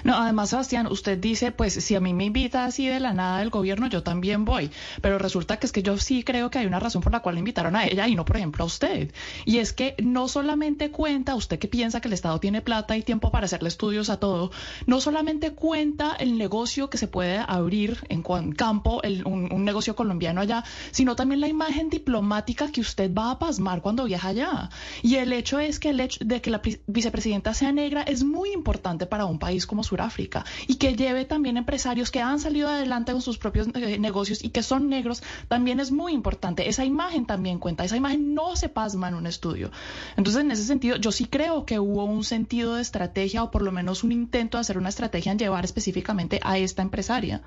No, 0.03 0.15
además, 0.17 0.49
Sebastián, 0.49 0.87
usted 0.87 1.17
dice, 1.17 1.51
pues 1.51 1.73
si 1.73 1.95
a 1.95 1.99
mí 1.99 2.13
me 2.13 2.25
invita 2.25 2.65
así 2.65 2.87
de 2.87 2.99
la 2.99 3.13
nada 3.13 3.39
del 3.39 3.49
gobierno, 3.49 3.87
yo 3.87 4.03
también 4.03 4.45
voy. 4.45 4.71
Pero 5.01 5.17
resulta 5.17 5.57
que 5.57 5.65
es 5.67 5.71
que 5.71 5.83
yo 5.83 5.97
sí 5.97 6.23
creo 6.23 6.49
que 6.49 6.59
hay 6.59 6.65
una 6.65 6.79
razón 6.79 7.01
por 7.01 7.11
la 7.11 7.19
cual 7.21 7.35
le 7.35 7.39
invitaron 7.39 7.75
a 7.75 7.85
ella 7.85 8.07
y 8.07 8.15
no, 8.15 8.25
por 8.25 8.37
ejemplo, 8.37 8.63
a 8.63 8.67
usted. 8.67 9.11
Y 9.45 9.57
es 9.59 9.73
que 9.73 9.95
no 10.01 10.27
solamente 10.27 10.91
cuenta, 10.91 11.35
usted 11.35 11.59
que 11.59 11.67
piensa 11.67 12.01
que 12.01 12.07
el 12.07 12.13
Estado 12.13 12.39
tiene 12.39 12.61
plata 12.61 12.97
y 12.97 13.03
tiempo 13.03 13.31
para 13.31 13.45
hacerle 13.45 13.69
estudios 13.69 14.09
a 14.09 14.17
todo, 14.19 14.51
no 14.85 14.99
solamente 15.01 15.51
cuenta 15.51 16.15
el 16.19 16.37
negocio 16.37 16.89
que 16.89 16.97
se 16.97 17.07
puede 17.07 17.37
abrir 17.47 17.99
en 18.09 18.23
campo, 18.53 19.01
el- 19.03 19.25
un, 19.25 19.51
un 19.51 19.65
negocio 19.65 19.95
colombiano 19.95 20.41
allá, 20.41 20.63
sino 20.91 21.15
también 21.15 21.41
la 21.41 21.47
imagen 21.47 21.89
diplomática 21.89 22.71
que 22.71 22.81
usted 22.81 23.13
va 23.13 23.31
a 23.31 23.39
pasmar 23.39 23.81
cuando 23.81 24.05
viaja 24.05 24.29
allá. 24.29 24.69
Y 25.03 25.15
el 25.15 25.33
hecho 25.33 25.59
es 25.59 25.79
que 25.79 25.89
el 25.89 25.99
hecho 25.99 26.19
de 26.23 26.41
que 26.41 26.49
la 26.49 26.61
vicepresidenta 26.87 27.53
sea 27.53 27.71
negra 27.71 28.01
es 28.03 28.23
muy 28.23 28.51
importante 28.53 29.05
para 29.05 29.25
un 29.25 29.39
país 29.39 29.66
como 29.67 29.83
Sudáfrica 29.83 30.45
y 30.67 30.75
que 30.75 30.95
lleve 30.95 31.25
también 31.25 31.57
empresarios 31.57 32.11
que 32.11 32.21
han 32.21 32.39
salido 32.39 32.69
adelante 32.69 33.11
con 33.11 33.21
sus 33.21 33.37
propios 33.37 33.67
eh, 33.73 33.99
negocios 33.99 34.43
y 34.43 34.49
que 34.49 34.63
son 34.63 34.89
negros 34.89 35.23
también 35.47 35.79
es 35.79 35.91
muy 35.91 36.13
importante. 36.13 36.67
Esa 36.67 36.85
imagen 36.85 37.25
también 37.25 37.59
cuenta, 37.59 37.83
esa 37.83 37.97
imagen 37.97 38.33
no 38.33 38.55
se 38.55 38.69
pasma 38.69 39.07
en 39.09 39.15
un 39.15 39.27
estudio. 39.27 39.71
Entonces, 40.15 40.41
en 40.41 40.51
ese 40.51 40.63
sentido, 40.63 40.97
yo 40.97 41.11
sí 41.11 41.25
creo 41.25 41.65
que 41.65 41.79
hubo 41.79 42.05
un 42.05 42.23
sentido 42.23 42.75
de 42.75 42.81
estrategia 42.81 43.43
o 43.43 43.51
por 43.51 43.61
lo 43.61 43.71
menos 43.71 44.03
un 44.03 44.11
intento 44.11 44.57
de 44.57 44.61
hacer 44.61 44.77
una 44.77 44.89
estrategia 44.89 45.31
en 45.31 45.39
llevar 45.39 45.65
específicamente 45.65 46.39
a 46.43 46.57
esta 46.57 46.81
empresaria. 46.81 47.41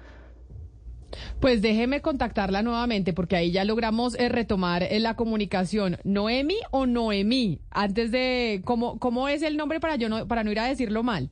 Pues 1.41 1.63
déjeme 1.63 2.01
contactarla 2.03 2.63
nuevamente 2.63 3.13
porque 3.13 3.37
ahí 3.37 3.51
ya 3.51 3.65
logramos 3.65 4.15
eh, 4.19 4.29
retomar 4.29 4.83
eh, 4.83 5.01
la 5.01 5.17
comunicación. 5.17 5.99
¿Noemi 6.05 6.57
o 6.71 6.87
Noemí? 6.87 7.61
Antes 7.71 8.11
de, 8.11 8.63
¿cómo, 8.65 8.99
¿cómo 8.99 9.29
es 9.29 9.43
el 9.43 9.57
nombre 9.57 9.81
para, 9.81 9.97
yo 9.97 10.09
no, 10.09 10.27
para 10.29 10.45
no 10.45 10.53
ir 10.53 10.61
a 10.61 10.67
decirlo 10.67 11.03
mal? 11.03 11.31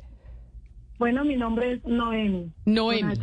Bueno, 0.99 1.25
mi 1.25 1.37
nombre 1.37 1.75
es 1.75 1.85
Noemi. 1.85 2.53
Noemi. 2.65 3.15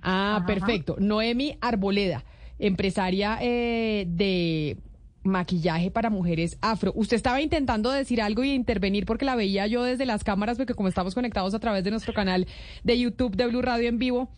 Ah, 0.00 0.36
Ajá. 0.36 0.46
perfecto. 0.46 0.96
Noemi 0.98 1.58
Arboleda, 1.60 2.24
empresaria 2.58 3.38
eh, 3.42 4.06
de 4.08 4.78
maquillaje 5.22 5.90
para 5.90 6.10
mujeres 6.10 6.58
afro. 6.60 6.92
Usted 6.94 7.16
estaba 7.16 7.40
intentando 7.40 7.90
decir 7.90 8.22
algo 8.22 8.44
y 8.44 8.52
intervenir 8.52 9.06
porque 9.06 9.24
la 9.24 9.34
veía 9.34 9.66
yo 9.66 9.82
desde 9.82 10.06
las 10.06 10.24
cámaras, 10.24 10.56
porque 10.56 10.74
como 10.74 10.88
estamos 10.88 11.14
conectados 11.14 11.54
a 11.54 11.58
través 11.58 11.84
de 11.84 11.90
nuestro 11.90 12.14
canal 12.14 12.46
de 12.84 12.98
YouTube 12.98 13.36
de 13.36 13.46
Blue 13.46 13.62
Radio 13.62 13.88
en 13.88 13.98
vivo, 13.98 14.30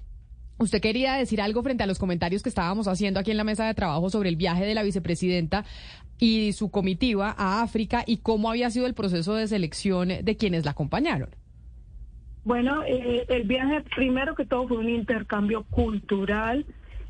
usted 0.59 0.81
quería 0.81 1.15
decir 1.15 1.41
algo 1.41 1.63
frente 1.63 1.85
a 1.85 1.87
los 1.87 1.99
comentarios 1.99 2.43
que 2.43 2.49
estábamos 2.49 2.89
haciendo 2.89 3.21
aquí 3.21 3.31
en 3.31 3.37
la 3.37 3.45
mesa 3.45 3.67
de 3.67 3.75
trabajo 3.75 4.11
sobre 4.11 4.29
el 4.29 4.37
viaje 4.37 4.65
de 4.65 4.75
la 4.75 4.83
vicepresidenta 4.83 5.65
y 6.19 6.53
su 6.53 6.71
comitiva 6.71 7.35
a 7.37 7.63
África 7.63 8.05
y 8.07 8.19
cómo 8.19 8.49
había 8.49 8.71
sido 8.71 8.87
el 8.87 8.95
proceso 8.95 9.35
de 9.35 9.49
selección 9.49 10.09
de 10.23 10.37
quienes 10.37 10.65
la 10.65 10.71
acompañaron. 10.71 11.31
Bueno, 12.47 12.85
eh, 12.85 13.25
el 13.29 13.43
viaje 13.43 13.83
primero 13.97 14.37
que 14.37 14.47
todo 14.47 14.69
fue 14.69 14.77
un 14.77 14.89
intercambio 14.89 15.65
cultural, 15.65 16.65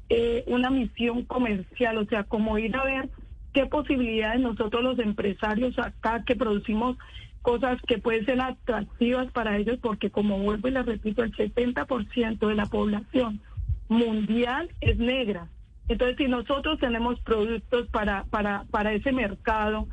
eh, 0.09 0.43
una 0.47 0.71
misión 0.71 1.25
comercial, 1.25 1.99
o 1.99 2.07
sea, 2.07 2.25
como 2.25 2.57
ir 2.57 2.75
a 2.75 2.85
ver 2.85 3.11
qué 3.53 3.67
posibilidades 3.67 4.41
nosotros 4.41 4.83
los 4.83 4.99
empresarios 4.99 5.79
acá 5.79 6.25
que 6.25 6.37
producimos 6.37 6.97
cosas 7.43 7.79
que 7.87 7.99
pueden 7.99 8.25
ser 8.25 8.41
atractivas 8.41 9.31
para 9.33 9.59
ellos 9.59 9.79
porque 9.83 10.09
como 10.09 10.39
vuelvo 10.39 10.69
y 10.69 10.71
les 10.71 10.87
repito, 10.87 11.23
el 11.23 11.37
70% 11.37 12.49
de 12.49 12.55
la 12.55 12.65
población 12.65 13.43
mundial 13.91 14.71
es 14.81 14.97
negra. 14.97 15.49
Entonces, 15.87 16.17
si 16.17 16.29
nosotros 16.29 16.79
tenemos 16.81 17.21
productos 17.21 17.89
para, 17.89 18.25
para, 18.31 18.65
para 18.71 18.95
ese 18.95 19.13
mercado 19.13 19.87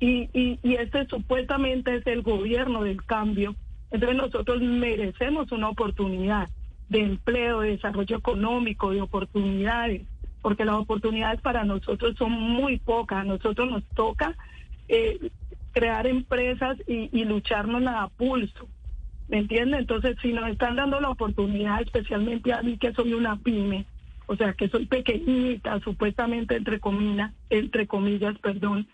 y, 0.00 0.28
y, 0.32 0.58
y 0.64 0.74
este 0.74 1.06
supuestamente 1.06 1.94
es 1.94 2.06
el 2.08 2.22
gobierno 2.22 2.82
del 2.82 3.04
cambio, 3.04 3.54
entonces 3.90 4.16
nosotros 4.16 4.60
merecemos 4.60 5.50
una 5.52 5.70
oportunidad 5.70 6.48
de 6.88 7.00
empleo, 7.00 7.60
de 7.60 7.70
desarrollo 7.70 8.16
económico, 8.16 8.90
de 8.90 9.02
oportunidades, 9.02 10.02
porque 10.42 10.64
las 10.64 10.76
oportunidades 10.76 11.40
para 11.40 11.64
nosotros 11.64 12.14
son 12.16 12.32
muy 12.32 12.78
pocas. 12.78 13.20
A 13.20 13.24
nosotros 13.24 13.70
nos 13.70 13.84
toca 13.94 14.36
eh, 14.88 15.30
crear 15.72 16.06
empresas 16.06 16.78
y, 16.86 17.24
lucharnos 17.24 17.86
a 17.86 18.08
pulso. 18.08 18.68
¿Me 19.28 19.38
entiende? 19.38 19.78
Entonces, 19.78 20.16
si 20.22 20.32
nos 20.32 20.48
están 20.48 20.76
dando 20.76 21.00
la 21.00 21.10
oportunidad, 21.10 21.82
especialmente 21.82 22.52
a 22.52 22.62
mí 22.62 22.78
que 22.78 22.94
soy 22.94 23.12
una 23.12 23.36
pyme, 23.36 23.84
o 24.26 24.36
sea, 24.36 24.54
que 24.54 24.68
soy 24.68 24.86
pequeñita, 24.86 25.80
supuestamente 25.80 26.56
entre 26.56 26.80
comillas, 26.80 27.32
entre 27.50 27.86
comillas, 27.86 28.38
perdón, 28.38 28.86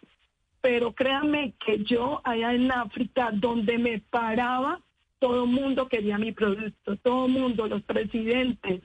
pero 0.60 0.92
créanme 0.92 1.54
que 1.64 1.84
yo 1.84 2.20
allá 2.24 2.52
en 2.54 2.72
África, 2.72 3.30
donde 3.32 3.78
me 3.78 4.00
paraba, 4.00 4.80
todo 5.24 5.44
el 5.44 5.50
mundo 5.50 5.88
quería 5.88 6.18
mi 6.18 6.32
producto, 6.32 6.96
todo 6.96 7.24
el 7.24 7.32
mundo, 7.32 7.66
los 7.66 7.82
presidentes, 7.82 8.82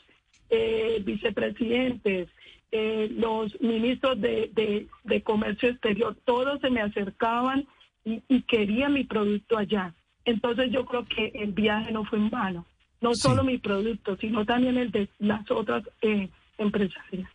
eh, 0.50 1.01
vicepresidentes, 1.03 2.29
eh, 2.72 3.10
los 3.12 3.60
ministros 3.60 4.22
de, 4.22 4.50
de, 4.53 4.88
de, 5.03 5.22
comercio 5.22 5.67
exterior, 5.67 6.15
todos 6.24 6.62
se 6.62 6.69
me 6.69 6.79
acercaban 6.79 7.67
y, 8.05 8.24
y 8.29 8.43
querían 8.43 8.93
mi 8.93 9.03
producto 9.03 9.58
allá. 9.58 9.93
Entonces 10.24 10.72
yo 10.72 10.86
creo 10.86 11.03
que 11.03 11.29
el 11.36 11.51
viaje 11.51 11.91
no 11.91 12.05
fue 12.05 12.19
en 12.19 12.29
vano, 12.29 12.65
no 13.01 13.13
sí. 13.15 13.19
solo 13.19 13.43
mi 13.43 13.58
producto, 13.58 14.15
sino 14.15 14.46
también 14.46 14.77
el 14.77 14.91
de 14.91 15.10
las 15.19 15.51
otras 15.51 15.84
eh, 16.01 16.29
empresarias. 16.58 17.29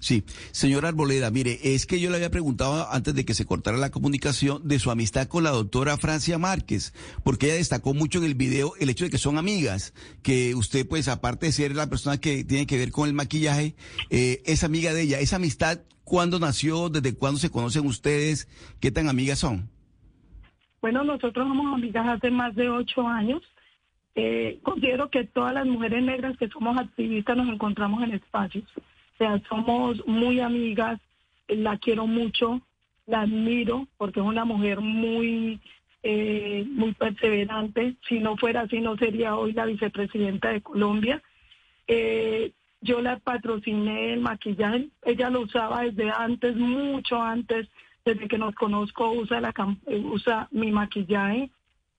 Sí, 0.00 0.22
señora 0.52 0.88
Arboleda, 0.88 1.30
mire, 1.30 1.58
es 1.74 1.84
que 1.84 1.98
yo 1.98 2.08
le 2.08 2.16
había 2.16 2.30
preguntado 2.30 2.88
antes 2.92 3.14
de 3.14 3.24
que 3.24 3.34
se 3.34 3.46
cortara 3.46 3.76
la 3.78 3.90
comunicación 3.90 4.66
de 4.66 4.78
su 4.78 4.92
amistad 4.92 5.26
con 5.26 5.42
la 5.42 5.50
doctora 5.50 5.96
Francia 5.96 6.38
Márquez, 6.38 6.94
porque 7.24 7.46
ella 7.46 7.56
destacó 7.56 7.94
mucho 7.94 8.18
en 8.18 8.24
el 8.24 8.34
video 8.36 8.74
el 8.78 8.90
hecho 8.90 9.04
de 9.04 9.10
que 9.10 9.18
son 9.18 9.38
amigas, 9.38 9.94
que 10.22 10.54
usted 10.54 10.86
pues 10.86 11.08
aparte 11.08 11.46
de 11.46 11.52
ser 11.52 11.74
la 11.74 11.88
persona 11.88 12.20
que 12.20 12.44
tiene 12.44 12.66
que 12.66 12.78
ver 12.78 12.92
con 12.92 13.08
el 13.08 13.14
maquillaje, 13.14 13.74
eh, 14.10 14.40
es 14.46 14.62
amiga 14.62 14.92
de 14.92 15.02
ella. 15.02 15.18
Esa 15.18 15.36
amistad, 15.36 15.80
¿cuándo 16.04 16.38
nació? 16.38 16.90
¿Desde 16.90 17.16
cuándo 17.16 17.40
se 17.40 17.50
conocen 17.50 17.84
ustedes? 17.84 18.48
¿Qué 18.80 18.92
tan 18.92 19.08
amigas 19.08 19.40
son? 19.40 19.68
Bueno, 20.80 21.02
nosotros 21.02 21.48
somos 21.48 21.74
amigas 21.74 22.06
hace 22.06 22.30
más 22.30 22.54
de 22.54 22.68
ocho 22.68 23.06
años. 23.06 23.42
Eh, 24.14 24.60
considero 24.62 25.10
que 25.10 25.24
todas 25.24 25.54
las 25.54 25.66
mujeres 25.66 26.04
negras 26.04 26.36
que 26.38 26.48
somos 26.48 26.78
activistas 26.78 27.36
nos 27.36 27.48
encontramos 27.48 28.02
en 28.04 28.12
espacios. 28.12 28.64
O 29.18 29.24
sea, 29.24 29.42
somos 29.48 30.06
muy 30.06 30.38
amigas, 30.38 31.00
la 31.48 31.76
quiero 31.78 32.06
mucho, 32.06 32.60
la 33.06 33.22
admiro 33.22 33.88
porque 33.96 34.20
es 34.20 34.26
una 34.26 34.44
mujer 34.44 34.80
muy, 34.80 35.58
eh, 36.04 36.64
muy 36.68 36.92
perseverante. 36.92 37.96
Si 38.08 38.20
no 38.20 38.36
fuera 38.36 38.60
así, 38.60 38.78
no 38.78 38.96
sería 38.96 39.34
hoy 39.34 39.54
la 39.54 39.66
vicepresidenta 39.66 40.50
de 40.50 40.60
Colombia. 40.60 41.20
Eh, 41.88 42.52
yo 42.80 43.00
la 43.00 43.18
patrociné 43.18 44.12
el 44.12 44.20
maquillaje, 44.20 44.88
ella 45.04 45.30
lo 45.30 45.40
usaba 45.40 45.82
desde 45.82 46.12
antes, 46.12 46.54
mucho 46.54 47.20
antes, 47.20 47.66
desde 48.04 48.28
que 48.28 48.38
nos 48.38 48.54
conozco, 48.54 49.10
usa, 49.10 49.40
la, 49.40 49.52
usa 50.12 50.46
mi 50.52 50.70
maquillaje, 50.70 51.50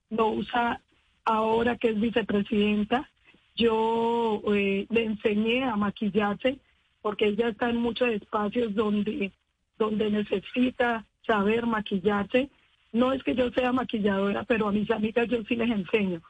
lo 0.08 0.28
usa 0.28 0.80
ahora 1.26 1.76
que 1.76 1.90
es 1.90 2.00
vicepresidenta. 2.00 3.10
Yo 3.56 4.40
eh, 4.54 4.86
le 4.88 5.04
enseñé 5.04 5.64
a 5.64 5.76
maquillarse 5.76 6.58
porque 7.02 7.26
ella 7.26 7.48
está 7.48 7.70
en 7.70 7.76
muchos 7.76 8.08
espacios 8.10 8.74
donde, 8.74 9.32
donde 9.78 10.10
necesita 10.10 11.04
saber 11.26 11.66
maquillarse. 11.66 12.50
No 12.92 13.12
es 13.12 13.22
que 13.22 13.34
yo 13.34 13.50
sea 13.50 13.72
maquilladora, 13.72 14.44
pero 14.44 14.68
a 14.68 14.72
mis 14.72 14.90
amigas 14.90 15.28
yo 15.28 15.42
sí 15.44 15.56
les 15.56 15.70
enseño. 15.70 16.20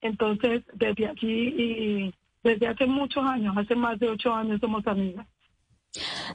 Entonces, 0.00 0.62
desde 0.74 1.06
aquí 1.06 1.26
y 1.26 2.14
desde 2.42 2.66
hace 2.66 2.86
muchos 2.86 3.24
años, 3.24 3.56
hace 3.56 3.74
más 3.74 3.98
de 3.98 4.10
ocho 4.10 4.34
años 4.34 4.60
somos 4.60 4.86
amigas. 4.86 5.26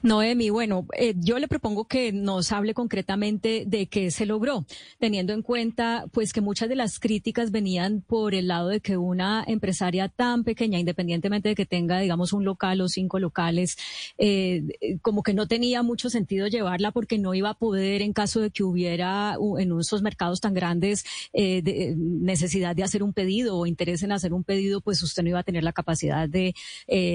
Noemi, 0.04 0.50
bueno, 0.50 0.88
eh, 0.98 1.13
yo 1.17 1.38
le 1.39 1.48
propongo 1.48 1.86
que 1.86 2.13
nos 2.13 2.52
hable 2.52 2.74
concretamente 2.74 3.65
de 3.67 3.88
qué 3.88 4.12
se 4.12 4.26
logró, 4.26 4.65
teniendo 5.00 5.34
en 5.34 5.41
cuenta 5.41 6.06
pues 6.13 6.32
que 6.32 6.41
muchas 6.41 6.69
de 6.69 6.76
las 6.76 7.00
críticas 7.00 7.52
venían 7.52 8.02
por 8.02 8.34
el 8.34 8.48
lado 8.48 8.69
de 8.69 8.80
que 8.80 8.98
una 8.98 9.43
empresaria 9.45 10.08
tan 10.08 10.43
pequeña, 10.43 10.80
independientemente 10.80 11.50
de 11.50 11.56
que 11.56 11.65
tenga, 11.65 12.00
digamos, 12.00 12.32
un 12.32 12.45
local 12.45 12.80
o 12.82 12.88
cinco 12.88 13.19
locales, 13.19 13.78
eh, 14.17 14.63
como 15.02 15.24
que 15.24 15.34
no 15.34 15.48
tenía 15.48 15.84
mucho 15.84 16.10
sentido 16.10 16.48
llevarla 16.48 16.91
porque 16.91 17.17
no 17.17 17.34
iba 17.34 17.50
a 17.50 17.54
poder 17.54 18.02
en 18.02 18.13
caso 18.13 18.39
de 18.39 18.52
que 18.52 18.63
hubiera 18.63 19.36
en 19.58 19.80
esos 19.80 20.02
mercados 20.02 20.39
tan 20.39 20.54
grandes 20.54 21.04
eh, 21.34 21.93
necesidad 21.98 22.76
de 22.76 22.84
hacer 22.84 23.04
un 23.04 23.13
pedido 23.13 23.58
o 23.58 23.65
interés 23.65 24.04
en 24.04 24.12
hacer 24.12 24.34
un 24.34 24.43
pedido, 24.43 24.82
pues 24.82 25.04
usted 25.04 25.24
no 25.24 25.30
iba 25.30 25.39
a 25.39 25.43
tener 25.43 25.63
la 25.63 25.74
capacidad 25.74 26.30
de 26.30 26.56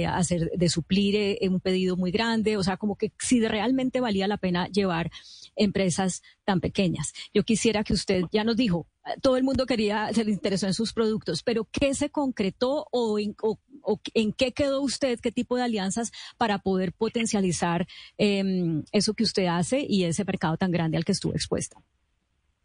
hacer, 0.07 0.51
de 0.55 0.69
suplir 0.69 1.39
un 1.49 1.61
pedido 1.61 1.97
muy 1.97 2.11
grande 2.11 2.34
o 2.57 2.63
sea, 2.63 2.77
como 2.77 2.97
que 2.97 3.13
si 3.19 3.47
realmente 3.47 4.01
valía 4.01 4.27
la 4.27 4.37
pena 4.37 4.69
llevar 4.69 5.11
empresas 5.57 6.23
tan 6.45 6.61
pequeñas. 6.61 7.13
Yo 7.33 7.45
quisiera 7.45 7.85
que 7.85 7.93
usted 7.93 8.25
ya 8.33 8.45
nos 8.45 8.57
dijo, 8.57 8.87
todo 9.23 9.37
el 9.37 9.45
mundo 9.45 9.67
quería, 9.67 10.13
se 10.13 10.25
le 10.25 10.31
interesó 10.31 10.67
en 10.67 10.75
sus 10.75 10.93
productos, 10.93 11.43
pero 11.43 11.67
¿qué 11.71 11.95
se 11.95 12.11
concretó 12.11 12.87
o 12.91 13.19
en, 13.19 13.35
qué 14.33 14.53
quedó 14.53 14.81
usted, 14.83 15.21
qué 15.21 15.31
tipo 15.31 15.57
de 15.57 15.63
alianzas 15.63 16.13
para 16.39 16.59
poder 16.59 16.93
potencializar 16.93 17.87
eh, 18.19 18.83
eso 18.93 19.15
que 19.15 19.25
usted 19.25 19.47
hace 19.47 19.85
y 19.87 20.05
ese 20.05 20.25
mercado 20.25 20.57
tan 20.57 20.71
grande 20.71 20.97
al 20.97 21.05
que 21.05 21.13
estuvo 21.13 21.33
expuesta? 21.33 21.81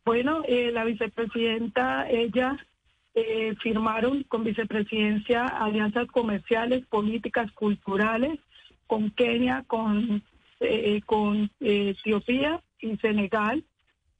Bueno, 0.05 0.41
eh, 0.47 0.71
la 0.71 0.85
vicepresidenta, 0.85 2.09
ella 2.09 2.57
eh, 3.13 3.55
firmaron 3.61 4.23
con 4.23 4.43
vicepresidencia 4.43 5.45
alianzas 5.45 6.07
comerciales, 6.07 6.85
políticas, 6.87 7.51
culturales, 7.51 8.39
con 8.89 9.11
Kenia, 9.11 9.63
con, 9.67 10.23
eh, 10.59 11.01
con 11.05 11.51
eh, 11.59 11.93
Etiopía 11.95 12.59
y 12.81 12.97
Senegal. 12.97 13.63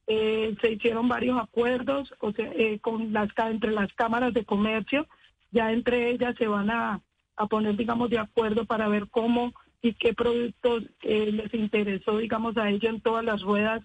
Eh, 0.06 0.54
se 0.60 0.72
hicieron 0.72 1.08
varios 1.08 1.40
acuerdos 1.40 2.14
o 2.20 2.32
sea, 2.32 2.50
con 2.80 3.12
las, 3.12 3.28
entre 3.36 3.72
las 3.72 3.92
cámaras 3.94 4.32
de 4.32 4.44
comercio. 4.44 5.08
Ya 5.50 5.72
entre 5.72 6.10
ellas 6.10 6.36
se 6.38 6.46
van 6.46 6.70
a, 6.70 7.00
a 7.36 7.46
poner, 7.46 7.76
digamos, 7.76 8.10
de 8.10 8.20
acuerdo 8.20 8.64
para 8.64 8.86
ver 8.86 9.08
cómo 9.10 9.52
y 9.82 9.94
qué 9.94 10.14
productos 10.14 10.84
les 11.02 11.52
interesó, 11.52 12.18
digamos, 12.18 12.56
a 12.56 12.70
ellos 12.70 12.94
en 12.94 13.00
todas 13.00 13.24
las 13.24 13.42
ruedas. 13.42 13.82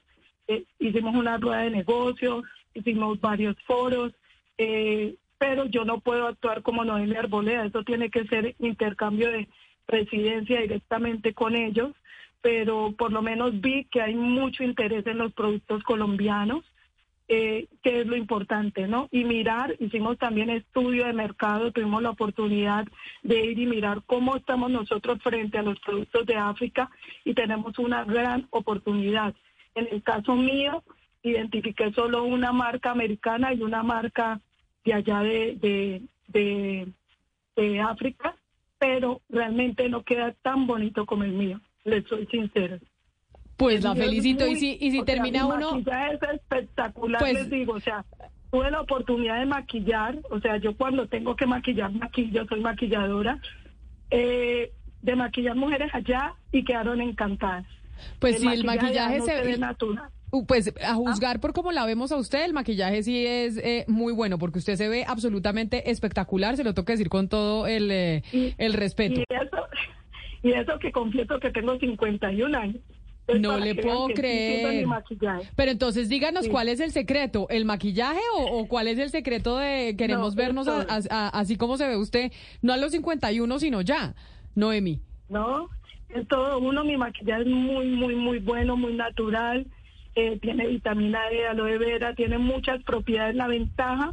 hicimos 0.77 1.15
una 1.15 1.37
rueda 1.37 1.61
de 1.61 1.71
negocio, 1.71 2.43
hicimos 2.75 3.19
varios 3.19 3.55
foros, 3.65 4.13
pero 5.37 5.65
yo 5.65 5.83
no 5.83 5.99
puedo 5.99 6.27
actuar 6.27 6.61
como 6.61 6.85
Noelia 6.85 7.19
Arboleda, 7.21 7.65
eso 7.65 7.83
tiene 7.83 8.09
que 8.09 8.25
ser 8.25 8.55
intercambio 8.59 9.31
de 9.31 9.47
presidencia 9.85 10.61
directamente 10.61 11.33
con 11.33 11.55
ellos, 11.55 11.93
pero 12.41 12.93
por 12.97 13.11
lo 13.11 13.21
menos 13.21 13.59
vi 13.59 13.85
que 13.85 14.01
hay 14.01 14.15
mucho 14.15 14.63
interés 14.63 15.05
en 15.07 15.17
los 15.17 15.33
productos 15.33 15.83
colombianos, 15.83 16.63
eh, 17.27 17.67
que 17.81 18.01
es 18.01 18.07
lo 18.07 18.15
importante, 18.15 18.87
¿no? 18.87 19.09
Y 19.11 19.23
mirar, 19.23 19.75
hicimos 19.79 20.19
también 20.19 20.51
estudio 20.51 21.05
de 21.05 21.13
mercado, 21.13 21.71
tuvimos 21.71 22.03
la 22.03 22.11
oportunidad 22.11 22.85
de 23.23 23.45
ir 23.45 23.57
y 23.57 23.65
mirar 23.65 24.03
cómo 24.05 24.35
estamos 24.35 24.69
nosotros 24.69 25.19
frente 25.23 25.57
a 25.57 25.63
los 25.63 25.79
productos 25.79 26.27
de 26.27 26.35
África 26.35 26.91
y 27.23 27.33
tenemos 27.33 27.79
una 27.79 28.03
gran 28.03 28.47
oportunidad. 28.51 29.33
En 29.73 29.87
el 29.91 30.03
caso 30.03 30.35
mío, 30.35 30.83
identifiqué 31.23 31.91
solo 31.93 32.25
una 32.25 32.51
marca 32.51 32.91
americana 32.91 33.55
y 33.55 33.63
una 33.63 33.81
marca 33.81 34.39
de 34.83 34.93
allá 34.93 35.21
de, 35.21 35.55
de, 35.55 36.01
de, 36.27 36.87
de 37.55 37.79
África 37.79 38.35
pero 38.77 39.21
realmente 39.29 39.89
no 39.89 40.03
queda 40.03 40.33
tan 40.41 40.67
bonito 40.67 41.05
como 41.05 41.23
el 41.23 41.31
mío, 41.31 41.59
le 41.83 42.01
soy 42.03 42.25
sincera. 42.27 42.79
Pues 43.57 43.83
la 43.83 43.95
felicito. 43.95 44.45
Y 44.47 44.55
si, 44.57 44.77
y 44.79 44.91
si 44.91 45.03
termina 45.03 45.45
sea, 45.45 45.55
uno. 45.55 45.77
es 45.77 46.21
espectacular, 46.33 47.19
pues, 47.19 47.33
les 47.33 47.49
digo. 47.49 47.73
O 47.73 47.79
sea, 47.79 48.03
tuve 48.51 48.69
la 48.69 48.81
oportunidad 48.81 49.39
de 49.39 49.45
maquillar. 49.45 50.19
O 50.29 50.39
sea, 50.41 50.57
yo 50.57 50.75
cuando 50.75 51.07
tengo 51.07 51.35
que 51.35 51.45
maquillar, 51.45 51.91
maquillo, 51.91 52.45
soy 52.47 52.59
maquilladora. 52.59 53.39
Eh, 54.11 54.71
de 55.01 55.15
maquillar 55.15 55.55
mujeres 55.55 55.89
allá 55.93 56.33
y 56.51 56.63
quedaron 56.63 56.99
encantadas. 56.99 57.65
Pues 58.19 58.39
si 58.39 58.47
el 58.47 58.65
maquillaje 58.65 59.21
se 59.21 59.41
ve 59.41 59.57
natural. 59.57 60.09
Pues 60.47 60.73
a 60.83 60.95
juzgar 60.95 61.39
por 61.39 61.53
cómo 61.53 61.71
la 61.71 61.85
vemos 61.85 62.11
a 62.11 62.17
usted, 62.17 62.43
el 62.43 62.53
maquillaje 62.53 63.03
sí 63.03 63.25
es 63.25 63.57
eh, 63.57 63.85
muy 63.87 64.11
bueno, 64.13 64.37
porque 64.39 64.59
usted 64.59 64.75
se 64.75 64.89
ve 64.89 65.05
absolutamente 65.07 65.89
espectacular, 65.91 66.57
se 66.57 66.63
lo 66.63 66.73
tengo 66.73 66.85
que 66.85 66.93
decir 66.93 67.09
con 67.09 67.29
todo 67.29 67.67
el, 67.67 67.89
eh, 67.91 68.23
y, 68.33 68.53
el 68.57 68.73
respeto. 68.73 69.21
Y 69.21 69.23
eso, 69.33 69.57
y 70.43 70.51
eso 70.51 70.77
que 70.79 70.91
confieso 70.91 71.39
que 71.39 71.51
tengo 71.51 71.77
51 71.79 72.57
años. 72.57 72.77
Entonces, 73.27 73.41
No 73.41 73.57
le 73.57 73.73
puedo 73.73 74.07
creer. 74.09 74.85
Pero 75.55 75.71
entonces 75.71 76.09
díganos 76.09 76.45
Sí. 76.45 76.51
cuál 76.51 76.69
es 76.69 76.79
el 76.79 76.91
secreto, 76.91 77.47
el 77.49 77.65
maquillaje 77.65 78.19
o, 78.37 78.43
o 78.59 78.67
cuál 78.67 78.87
es 78.87 78.99
el 78.99 79.09
secreto 79.09 79.57
de 79.57 79.95
queremos 79.97 80.35
No, 80.35 80.37
vernos 80.43 80.67
a- 80.67 80.81
esto- 80.81 81.11
a- 81.11 81.27
a- 81.27 81.29
así 81.29 81.55
como 81.57 81.77
se 81.77 81.87
ve 81.87 81.97
usted, 81.97 82.31
no 82.61 82.73
a 82.73 82.77
los 82.77 82.91
51 82.91 83.57
sino 83.57 83.81
ya, 83.81 84.13
Noemi. 84.53 84.99
¿no? 85.29 85.69
Es 86.09 86.27
todo 86.27 86.59
uno, 86.59 86.83
mi 86.83 86.97
maquillaje 86.97 87.41
es 87.41 87.47
muy, 87.47 87.87
muy, 87.87 88.13
muy 88.15 88.37
bueno, 88.39 88.77
muy 88.77 88.93
natural, 88.93 89.65
eh, 90.15 90.39
tiene 90.39 90.67
vitamina 90.67 91.29
E, 91.29 91.45
aloe 91.45 91.77
vera, 91.77 92.15
tiene 92.15 92.37
muchas 92.37 92.81
propiedades. 92.83 93.35
La 93.35 93.47
ventaja 93.47 94.11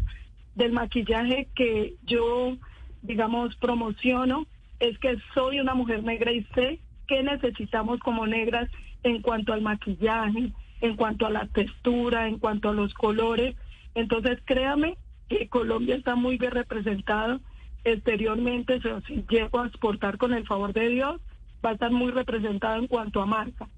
del 0.55 0.73
maquillaje 0.73 1.49
que 1.55 1.95
yo, 2.05 2.57
digamos, 3.03 3.57
promociono 3.57 4.47
es 4.81 4.99
que 4.99 5.17
soy 5.35 5.61
una 5.61 5.75
mujer 5.75 6.03
negra 6.03 6.33
y 6.33 6.45
sé 6.55 6.81
qué 7.07 7.23
necesitamos 7.23 8.01
como 8.01 8.27
negras 8.27 8.69
en 9.05 9.23
cuanto 9.23 9.53
al 9.53 9.63
maquillaje, 9.63 10.53
en 10.81 10.97
cuanto 10.97 11.27
a 11.27 11.31
la 11.31 11.47
textura, 11.47 12.29
en 12.29 12.39
cuanto 12.39 12.71
a 12.71 12.75
los 12.75 12.93
colores. 12.95 13.57
Entonces, 13.95 14.39
créame 14.45 14.97
que 15.29 15.49
Colombia 15.49 15.97
está 15.97 16.17
muy 16.17 16.37
bien 16.37 16.53
representado 16.53 17.41
exteriormente, 17.85 18.81
si 19.07 19.25
llego 19.29 19.61
a 19.61 19.67
exportar 19.67 20.19
con 20.19 20.33
el 20.33 20.47
favor 20.47 20.73
de 20.73 20.89
Dios, 20.89 21.21
va 21.65 21.71
a 21.71 21.73
estar 21.75 21.91
muy 21.91 22.11
representado 22.13 22.77
en 22.77 22.87
cuanto 22.87 23.21
a 23.21 23.27
marca. 23.27 23.69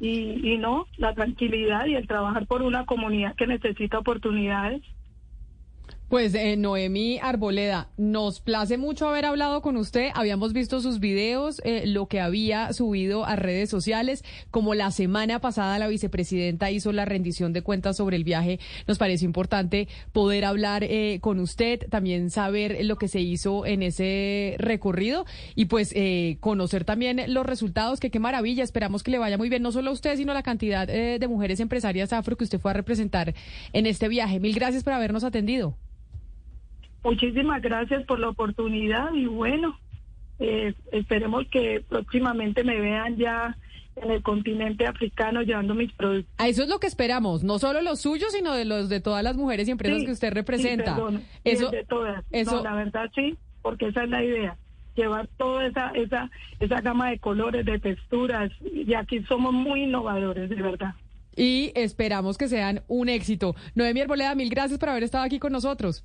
Y, 0.00 0.52
y 0.54 0.58
no, 0.58 0.86
la 0.96 1.14
tranquilidad 1.14 1.86
y 1.86 1.94
el 1.94 2.06
trabajar 2.06 2.46
por 2.46 2.62
una 2.62 2.84
comunidad 2.84 3.34
que 3.36 3.46
necesita 3.46 3.98
oportunidades. 3.98 4.82
Pues 6.08 6.34
eh, 6.34 6.56
Noemi 6.56 7.18
Arboleda, 7.18 7.88
nos 7.96 8.40
place 8.40 8.76
mucho 8.76 9.08
haber 9.08 9.24
hablado 9.24 9.62
con 9.62 9.76
usted. 9.76 10.10
Habíamos 10.14 10.52
visto 10.52 10.80
sus 10.80 11.00
videos, 11.00 11.60
eh, 11.64 11.86
lo 11.86 12.06
que 12.06 12.20
había 12.20 12.72
subido 12.72 13.24
a 13.24 13.36
redes 13.36 13.70
sociales. 13.70 14.22
Como 14.50 14.74
la 14.74 14.90
semana 14.90 15.40
pasada 15.40 15.78
la 15.78 15.88
vicepresidenta 15.88 16.70
hizo 16.70 16.92
la 16.92 17.04
rendición 17.04 17.52
de 17.52 17.62
cuentas 17.62 17.96
sobre 17.96 18.16
el 18.16 18.24
viaje, 18.24 18.60
nos 18.86 18.98
pareció 18.98 19.26
importante 19.26 19.88
poder 20.12 20.44
hablar 20.44 20.84
eh, 20.84 21.18
con 21.20 21.40
usted, 21.40 21.88
también 21.88 22.30
saber 22.30 22.84
lo 22.84 22.96
que 22.96 23.08
se 23.08 23.20
hizo 23.20 23.66
en 23.66 23.82
ese 23.82 24.56
recorrido 24.58 25.24
y 25.54 25.66
pues 25.66 25.92
eh, 25.94 26.36
conocer 26.40 26.84
también 26.84 27.22
los 27.28 27.46
resultados, 27.46 27.98
que 27.98 28.10
qué 28.10 28.18
maravilla. 28.18 28.62
Esperamos 28.62 29.02
que 29.02 29.10
le 29.10 29.18
vaya 29.18 29.38
muy 29.38 29.48
bien, 29.48 29.62
no 29.62 29.72
solo 29.72 29.90
a 29.90 29.94
usted, 29.94 30.16
sino 30.16 30.32
a 30.32 30.34
la 30.34 30.42
cantidad 30.42 30.88
eh, 30.90 31.18
de 31.18 31.28
mujeres 31.28 31.60
empresarias 31.60 32.12
afro 32.12 32.36
que 32.36 32.44
usted 32.44 32.60
fue 32.60 32.72
a 32.72 32.74
representar 32.74 33.34
en 33.72 33.86
este 33.86 34.08
viaje. 34.08 34.38
Mil 34.38 34.54
gracias 34.54 34.84
por 34.84 34.92
habernos 34.92 35.24
atendido. 35.24 35.76
Muchísimas 37.04 37.60
gracias 37.62 38.04
por 38.06 38.18
la 38.18 38.30
oportunidad 38.30 39.12
y 39.12 39.26
bueno, 39.26 39.78
eh, 40.38 40.74
esperemos 40.90 41.44
que 41.50 41.84
próximamente 41.88 42.64
me 42.64 42.80
vean 42.80 43.16
ya 43.16 43.56
en 43.96 44.10
el 44.10 44.22
continente 44.22 44.86
africano 44.86 45.42
llevando 45.42 45.74
mis 45.74 45.92
productos. 45.92 46.32
A 46.38 46.48
eso 46.48 46.62
es 46.64 46.68
lo 46.68 46.80
que 46.80 46.86
esperamos, 46.88 47.44
no 47.44 47.58
solo 47.60 47.82
los 47.82 48.00
suyos, 48.00 48.32
sino 48.32 48.52
de 48.54 48.64
los 48.64 48.88
de 48.88 49.00
todas 49.00 49.22
las 49.22 49.36
mujeres 49.36 49.68
y 49.68 49.70
empresas 49.70 50.00
Sí, 50.00 50.06
que 50.06 50.12
usted 50.12 50.32
representa. 50.32 50.94
Sí, 50.96 51.00
perdón, 51.00 51.22
y 51.44 51.50
eso, 51.50 51.70
de 51.70 51.84
todas. 51.84 52.24
eso- 52.32 52.56
No, 52.56 52.62
la 52.64 52.74
verdad 52.74 53.10
sí, 53.14 53.36
porque 53.62 53.88
esa 53.88 54.04
es 54.04 54.10
la 54.10 54.24
idea. 54.24 54.56
Llevar 54.96 55.28
toda 55.36 55.66
esa, 55.66 55.90
esa, 55.90 56.30
esa 56.60 56.80
gama 56.80 57.10
de 57.10 57.18
colores, 57.18 57.64
de 57.66 57.78
texturas, 57.78 58.50
y 58.62 58.94
aquí 58.94 59.22
somos 59.24 59.52
muy 59.52 59.82
innovadores, 59.84 60.48
de 60.48 60.56
verdad. 60.56 60.94
y 61.36 61.72
esperamos 61.74 62.38
que 62.38 62.46
sean 62.48 62.82
un 62.88 63.08
éxito. 63.08 63.56
Noemi 63.74 64.00
Arboleda, 64.00 64.34
mil 64.36 64.48
gracias 64.50 64.78
por 64.78 64.88
haber 64.88 65.02
estado 65.02 65.24
aquí 65.24 65.38
con 65.40 65.50
nosotros. 65.52 66.04